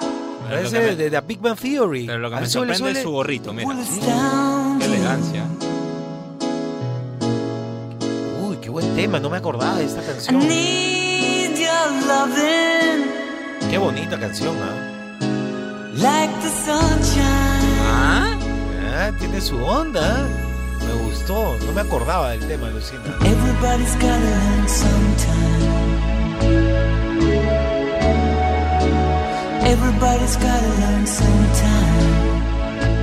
[0.51, 2.05] Pero lo Parece de, de Big Bang Theory.
[2.07, 3.73] Pero lo que me sorprende es su gorrito, mira.
[3.73, 5.45] Down Qué elegancia.
[8.41, 10.41] Uy, qué buen tema, no me acordaba de esta canción.
[13.69, 14.91] Qué bonita canción, ¿ah?
[15.95, 17.23] like the sunshine.
[17.83, 18.37] ¿Ah?
[18.93, 20.27] Ah, tiene su onda.
[20.85, 23.01] Me gustó, no me acordaba del tema, Lucina.
[23.23, 25.40] Everybody's gotta learn sometime.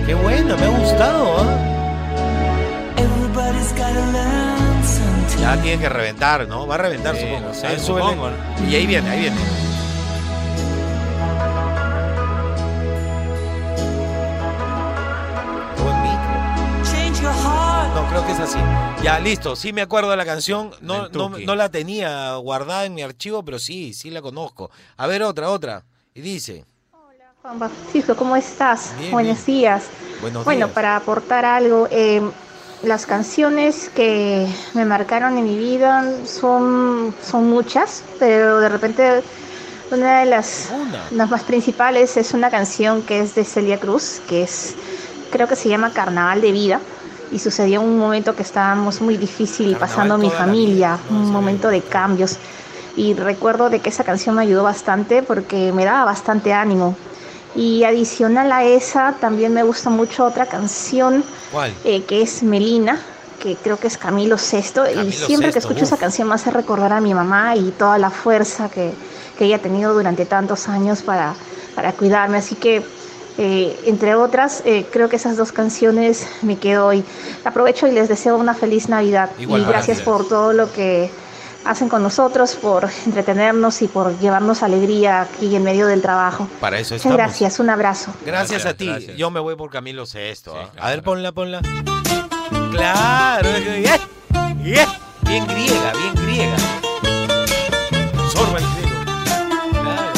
[0.07, 2.95] Qué buena, me ha gustado, ¿ah?
[2.97, 5.41] Everybody's gotta learn sometime.
[5.41, 6.67] Ya tiene que reventar, ¿no?
[6.67, 7.49] Va a reventar, Sí, supongo.
[7.49, 8.09] no sé, A ver, súbele.
[8.09, 8.31] supongo,
[8.69, 9.37] Y ahí viene, ahí viene.
[15.77, 16.85] Qué buen beat.
[16.91, 17.95] Change your heart.
[17.95, 18.59] No, creo que es así.
[19.03, 19.57] Ya, listo.
[19.57, 20.71] Sí me acuerdo de la canción.
[20.81, 24.71] No la tenía guardada en mi archivo, pero sí, sí la conozco.
[24.97, 25.85] A ver, otra, otra.
[26.15, 26.65] Y dice,
[27.43, 28.95] Juan Francisco, ¿cómo estás?
[28.99, 29.61] Bien, Buenos bien.
[29.61, 29.85] días.
[30.21, 32.21] buenos Bueno, para aportar algo, eh,
[32.83, 39.23] las canciones que me marcaron en mi vida son, son muchas, pero de repente
[39.93, 41.05] una de las, Una.
[41.13, 44.75] las más principales es una canción que es de Celia Cruz, que es,
[45.31, 46.81] creo que se llama Carnaval de Vida.
[47.31, 51.83] Y sucedió un momento que estábamos muy difícil Carnaval pasando mi familia, un momento de
[51.83, 52.39] cambios.
[52.97, 56.97] Y recuerdo de que esa canción me ayudó bastante porque me daba bastante ánimo.
[57.59, 61.25] Y adicional a esa, también me gusta mucho otra canción
[61.85, 63.01] eh, que es Melina,
[63.43, 64.89] que creo que es Camilo Sesto.
[64.89, 67.99] y Camilo siempre que escucho esa canción me hace recordar a mi mamá y toda
[67.99, 68.93] la fuerza que,
[69.37, 71.35] que ella ha tenido durante tantos años para,
[71.75, 72.39] para cuidarme.
[72.39, 72.85] Así que,
[73.39, 77.03] eh, entre otras, eh, creo que esas dos canciones me quedo hoy.
[77.45, 79.31] Aprovecho y les deseo una feliz Navidad.
[79.37, 81.11] Igual y gracias por todo lo que
[81.65, 86.49] hacen con nosotros, por entretenernos y por llevarnos alegría aquí en medio del trabajo.
[86.61, 87.17] Para eso Muchas estamos.
[87.17, 88.13] gracias, un abrazo.
[88.25, 88.87] Gracias, Gracias, a ti.
[88.87, 89.17] gracias.
[89.17, 90.55] Yo me voy por Camilo Sesto.
[90.57, 90.71] ¿ah?
[90.73, 90.87] claro.
[90.87, 91.61] A ver, ponla, ponla.
[92.71, 93.49] Claro.
[93.55, 94.01] que- ¡eh!
[94.65, 94.87] ¡eh!
[95.23, 96.57] Bien griega, bien griega.
[98.33, 99.01] Sorba el griego.
[99.73, 100.13] Claro.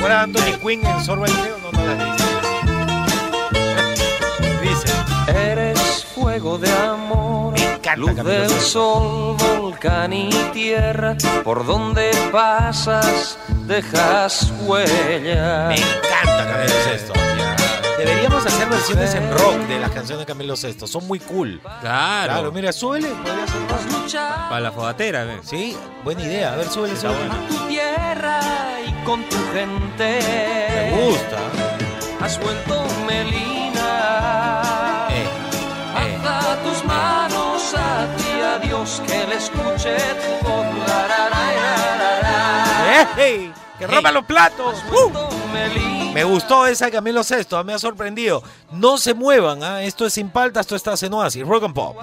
[0.00, 1.56] ¿Fuera Anthony Quinn en Sorba el griego?
[1.62, 2.24] No, no la dice.
[4.62, 4.92] Dice.
[5.52, 7.54] Eres fuego de amor,
[7.92, 15.68] encanta luz Camilo del sol, volcán y tierra, por donde pasas dejas huella.
[15.68, 17.12] Me encanta Camilo Sesto.
[17.98, 20.86] Deberíamos hacer versiones en rock de las canciones de Camilo Sesto.
[20.86, 21.60] Son muy cool.
[21.80, 22.32] Claro.
[22.32, 23.08] Claro, mira, súbele.
[23.08, 24.48] Podría.
[24.48, 25.40] Para la fogatera, ve.
[25.42, 26.54] Sí, buena idea.
[26.54, 27.28] A ver, súbele, súbele.
[27.48, 28.40] tu tierra
[28.86, 30.18] y con tu gente.
[30.72, 31.38] Me gusta.
[32.24, 32.90] Has vuelto.
[39.90, 40.66] Le escuche tu voz.
[40.88, 43.22] La, la, la, la, la, la.
[43.22, 43.52] ¡Ey!
[43.78, 44.76] ¡Que rompa los platos!
[44.90, 45.10] ¡Uh!
[46.12, 48.42] Me gustó esa Camilo Sesto, me ha sorprendido.
[48.72, 49.82] No se muevan, ¿ah?
[49.82, 51.96] esto es sin palta, esto está en Oasis, rock and pop.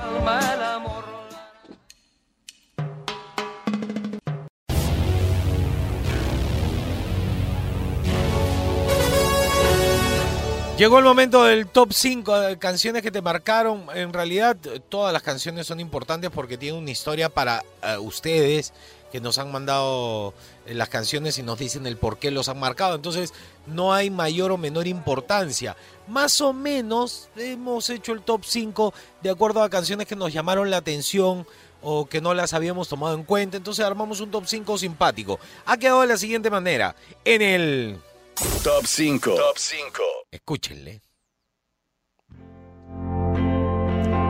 [10.78, 13.88] Llegó el momento del top 5 de canciones que te marcaron.
[13.96, 14.56] En realidad,
[14.90, 18.74] todas las canciones son importantes porque tienen una historia para eh, ustedes
[19.12, 20.36] que nos han mandado
[20.68, 22.94] eh, las canciones y nos dicen el por qué los han marcado.
[22.94, 23.34] Entonces,
[23.66, 25.76] no hay mayor o menor importancia.
[26.08, 30.70] Más o menos hemos hecho el top 5 de acuerdo a canciones que nos llamaron
[30.70, 31.48] la atención
[31.82, 33.58] o que no las habíamos tomado en cuenta.
[33.58, 35.40] Entonces, armamos un top 5 simpático.
[35.66, 36.96] Ha quedado de la siguiente manera.
[37.26, 38.00] En el...
[38.38, 39.34] Top 5.
[39.34, 40.04] Top 5.
[40.30, 41.02] Escúchenle.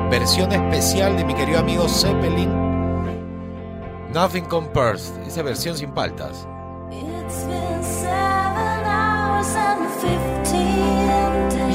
[0.10, 2.50] Versión especial de mi querido amigo Zeppelin.
[4.14, 5.14] Nothing Compares.
[5.28, 6.48] Esa versión sin paltas.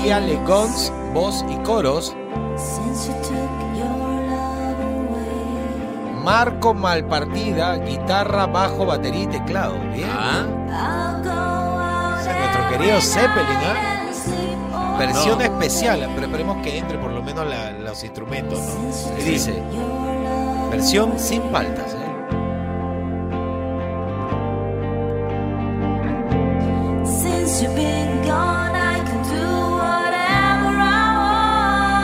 [0.02, 2.16] Vía Legons, voz y coros.
[6.24, 9.74] Marco Malpartida, guitarra, bajo, batería y teclado.
[9.92, 10.08] Bien.
[10.66, 11.61] Nuestro
[12.72, 13.74] querido Zeppelin, ¿ah?
[13.74, 14.98] ¿eh?
[14.98, 17.46] Versión especial, pero esperemos que entre por lo menos
[17.80, 19.18] los instrumentos, ¿no?
[19.18, 19.62] Y dice,
[20.70, 21.98] versión sin faltas, ¿eh?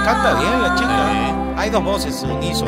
[0.05, 1.13] Canta bien la chica.
[1.13, 1.55] ¿eh?
[1.57, 2.67] Hay dos voces en ISO.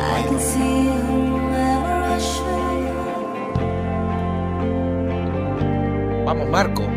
[6.25, 6.90] Vamos, Marco.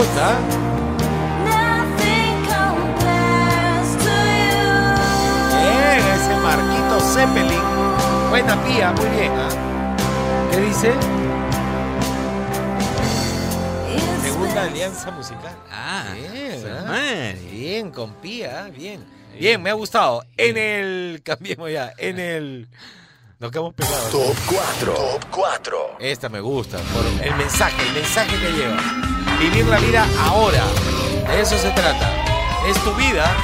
[0.00, 0.38] Gusta.
[5.60, 7.60] Bien, ese Marquito Zeppelin.
[8.30, 9.32] Buena pía, muy bien.
[9.32, 9.48] ¿ah?
[10.50, 10.92] ¿Qué dice?
[14.22, 15.54] Segunda alianza musical.
[15.70, 17.38] Ah, bien, madre.
[17.50, 19.04] bien, con pía, bien.
[19.38, 20.24] Bien, me ha gustado.
[20.38, 21.20] En el.
[21.22, 21.92] Cambiemos ya.
[21.98, 22.68] En el.
[23.38, 24.10] Nos quedamos pegados.
[24.10, 24.94] Top 4.
[24.94, 25.96] Top 4.
[26.00, 26.78] Esta me gusta.
[26.78, 29.19] Por el mensaje, el mensaje que lleva.
[29.40, 30.62] Vivir la vida ahora.
[31.26, 32.08] De eso se trata.
[32.68, 33.34] Es tu vida.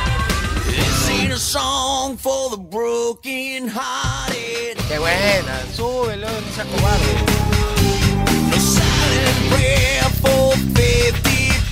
[0.67, 4.77] This ain't a song for the broken hearted.
[4.89, 5.59] Qué buena.
[5.75, 7.47] Súbelo, no seas cobarde.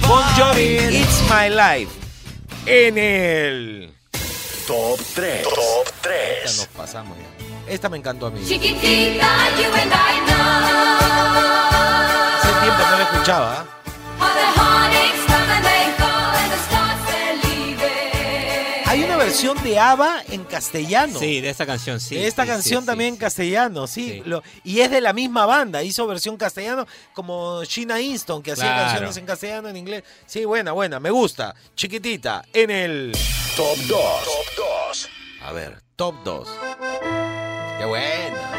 [0.07, 1.93] Bon Jovi, It's My Life.
[2.66, 3.95] En el.
[4.66, 5.43] Top 3.
[5.43, 6.45] Top 3.
[6.45, 7.72] Esta nos pasamos ya.
[7.72, 8.41] Esta me encantó a mí.
[8.47, 9.27] Chiquitita,
[9.59, 11.64] you and I know.
[12.39, 13.84] Hace tiempo no la escuchaba.
[18.87, 21.18] Hay una versión de ABBA en castellano.
[21.18, 22.14] Sí, de esta canción, sí.
[22.14, 24.22] de esta sí, canción sí, también en castellano, sí.
[24.24, 25.82] Lo- y es de la misma banda.
[25.82, 30.05] Hizo versión castellano como Sheena Easton, que hacía canciones en castellano, en inglés.
[30.26, 31.01] Sí, buena, buena.
[31.01, 31.57] Me gusta.
[31.74, 32.45] Chiquitita.
[32.53, 33.12] En el.
[33.57, 33.89] Top 2.
[33.89, 35.09] Top 2.
[35.43, 36.49] A ver, top 2.
[37.78, 38.51] Qué buena.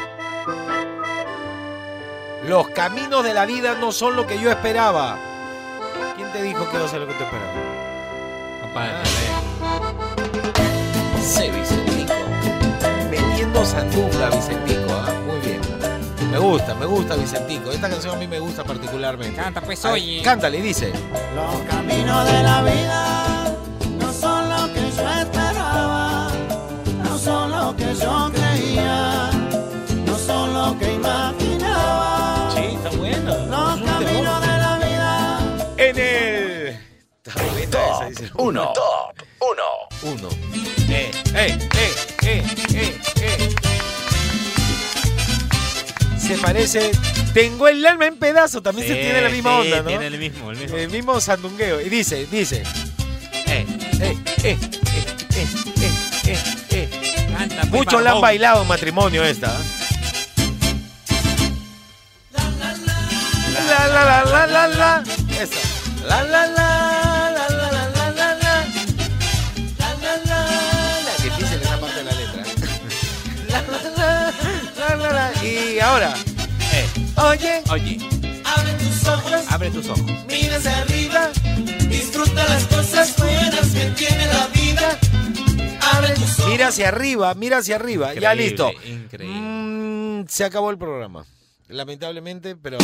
[2.46, 5.18] Los caminos de la vida no son lo que yo esperaba.
[6.16, 7.52] ¿Quién te dijo que iba a ser lo que te esperaba?
[11.22, 12.14] Sí, Vicentico.
[13.10, 14.94] Metiendo sandunga, Vicentico.
[14.94, 15.14] ¿ah?
[15.26, 15.62] Muy bien.
[16.32, 17.72] Me gusta, me gusta Vicentico.
[17.72, 19.42] Esta canción a mí me gusta particularmente.
[19.42, 20.22] Canta, pues oye.
[20.24, 20.92] Cántale, dice.
[21.36, 23.58] Los caminos de la vida
[24.00, 26.30] no son lo que yo esperaba,
[27.04, 29.15] no son lo que yo creía,
[38.38, 38.74] 1.
[38.74, 40.30] Top 1.
[40.90, 41.70] Eh, eh,
[42.24, 43.56] eh,
[46.18, 46.92] se parece.
[47.34, 48.62] Tengo el alma en pedazo.
[48.62, 49.88] También se tiene la misma onda, ¿no?
[49.88, 50.78] Tiene el mismo, el mismo.
[50.78, 51.82] El mismo sandungueo.
[51.82, 52.64] Y dice, dice.
[57.70, 59.56] Muchos la han bailado en matrimonio esta.
[63.68, 65.04] La la la la la la.
[65.40, 65.60] Esa.
[66.08, 66.75] La la la.
[77.30, 77.62] Oye.
[77.72, 77.98] Oye.
[78.46, 80.12] Abre tus ojos, Abre tus ojos.
[80.28, 81.30] mira hacia arriba,
[81.90, 85.00] disfruta las cosas buenas que tiene la vida.
[85.94, 86.52] Abre tus ojos.
[86.52, 88.14] Mira hacia arriba, mira hacia arriba.
[88.14, 88.72] ya listo.
[88.86, 89.36] Increíble.
[89.40, 91.26] Mm, se acabó el programa.
[91.68, 92.78] Lamentablemente, pero.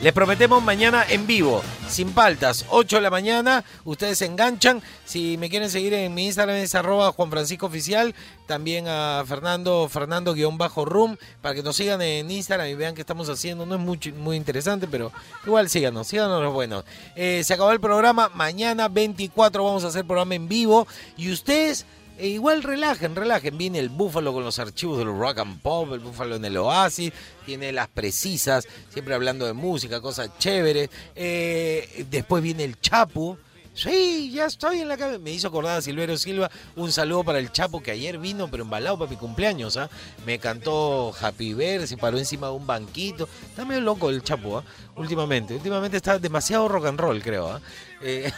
[0.00, 3.64] Les prometemos mañana en vivo, sin paltas, 8 de la mañana.
[3.84, 4.80] Ustedes se enganchan.
[5.04, 8.14] Si me quieren seguir en mi Instagram es arroba Juan Francisco Oficial.
[8.46, 13.66] También a Fernando, Fernando-Room, para que nos sigan en Instagram y vean qué estamos haciendo.
[13.66, 15.10] No es mucho, muy interesante, pero
[15.44, 16.84] igual síganos, síganos los buenos.
[17.16, 18.30] Eh, se acabó el programa.
[18.32, 20.86] Mañana 24 vamos a hacer programa en vivo.
[21.16, 21.86] Y ustedes
[22.18, 23.56] e igual relajen, relajen.
[23.56, 27.12] Viene el Búfalo con los archivos del Rock and Pop, el Búfalo en el Oasis,
[27.46, 30.90] tiene las precisas, siempre hablando de música, cosas chéveres.
[31.14, 33.38] Eh, después viene el Chapu.
[33.74, 35.20] Sí, ya estoy en la cabeza.
[35.20, 36.50] Me hizo acordar a Silverio Silva.
[36.74, 39.76] Un saludo para el Chapo que ayer vino, pero embalado para mi cumpleaños.
[39.76, 39.88] ¿ah?
[40.26, 43.28] Me cantó Happy Birthday, se paró encima de un banquito.
[43.48, 44.64] Está medio loco el Chapo, ¿ah?
[44.96, 45.54] últimamente.
[45.54, 47.52] Últimamente está demasiado rock and roll, creo.
[47.52, 47.60] ¿ah?
[48.00, 48.30] Eh,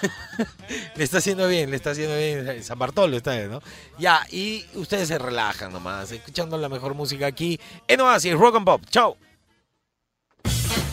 [0.96, 2.62] le está haciendo bien, le está haciendo bien.
[2.62, 3.62] San Bartolo está bien, ¿no?
[3.98, 8.64] Ya, y ustedes se relajan nomás, escuchando la mejor música aquí en Oasis, Rock and
[8.64, 8.82] Pop.
[8.90, 9.16] Chao.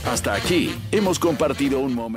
[0.06, 2.17] Hasta aquí hemos compartido un momento.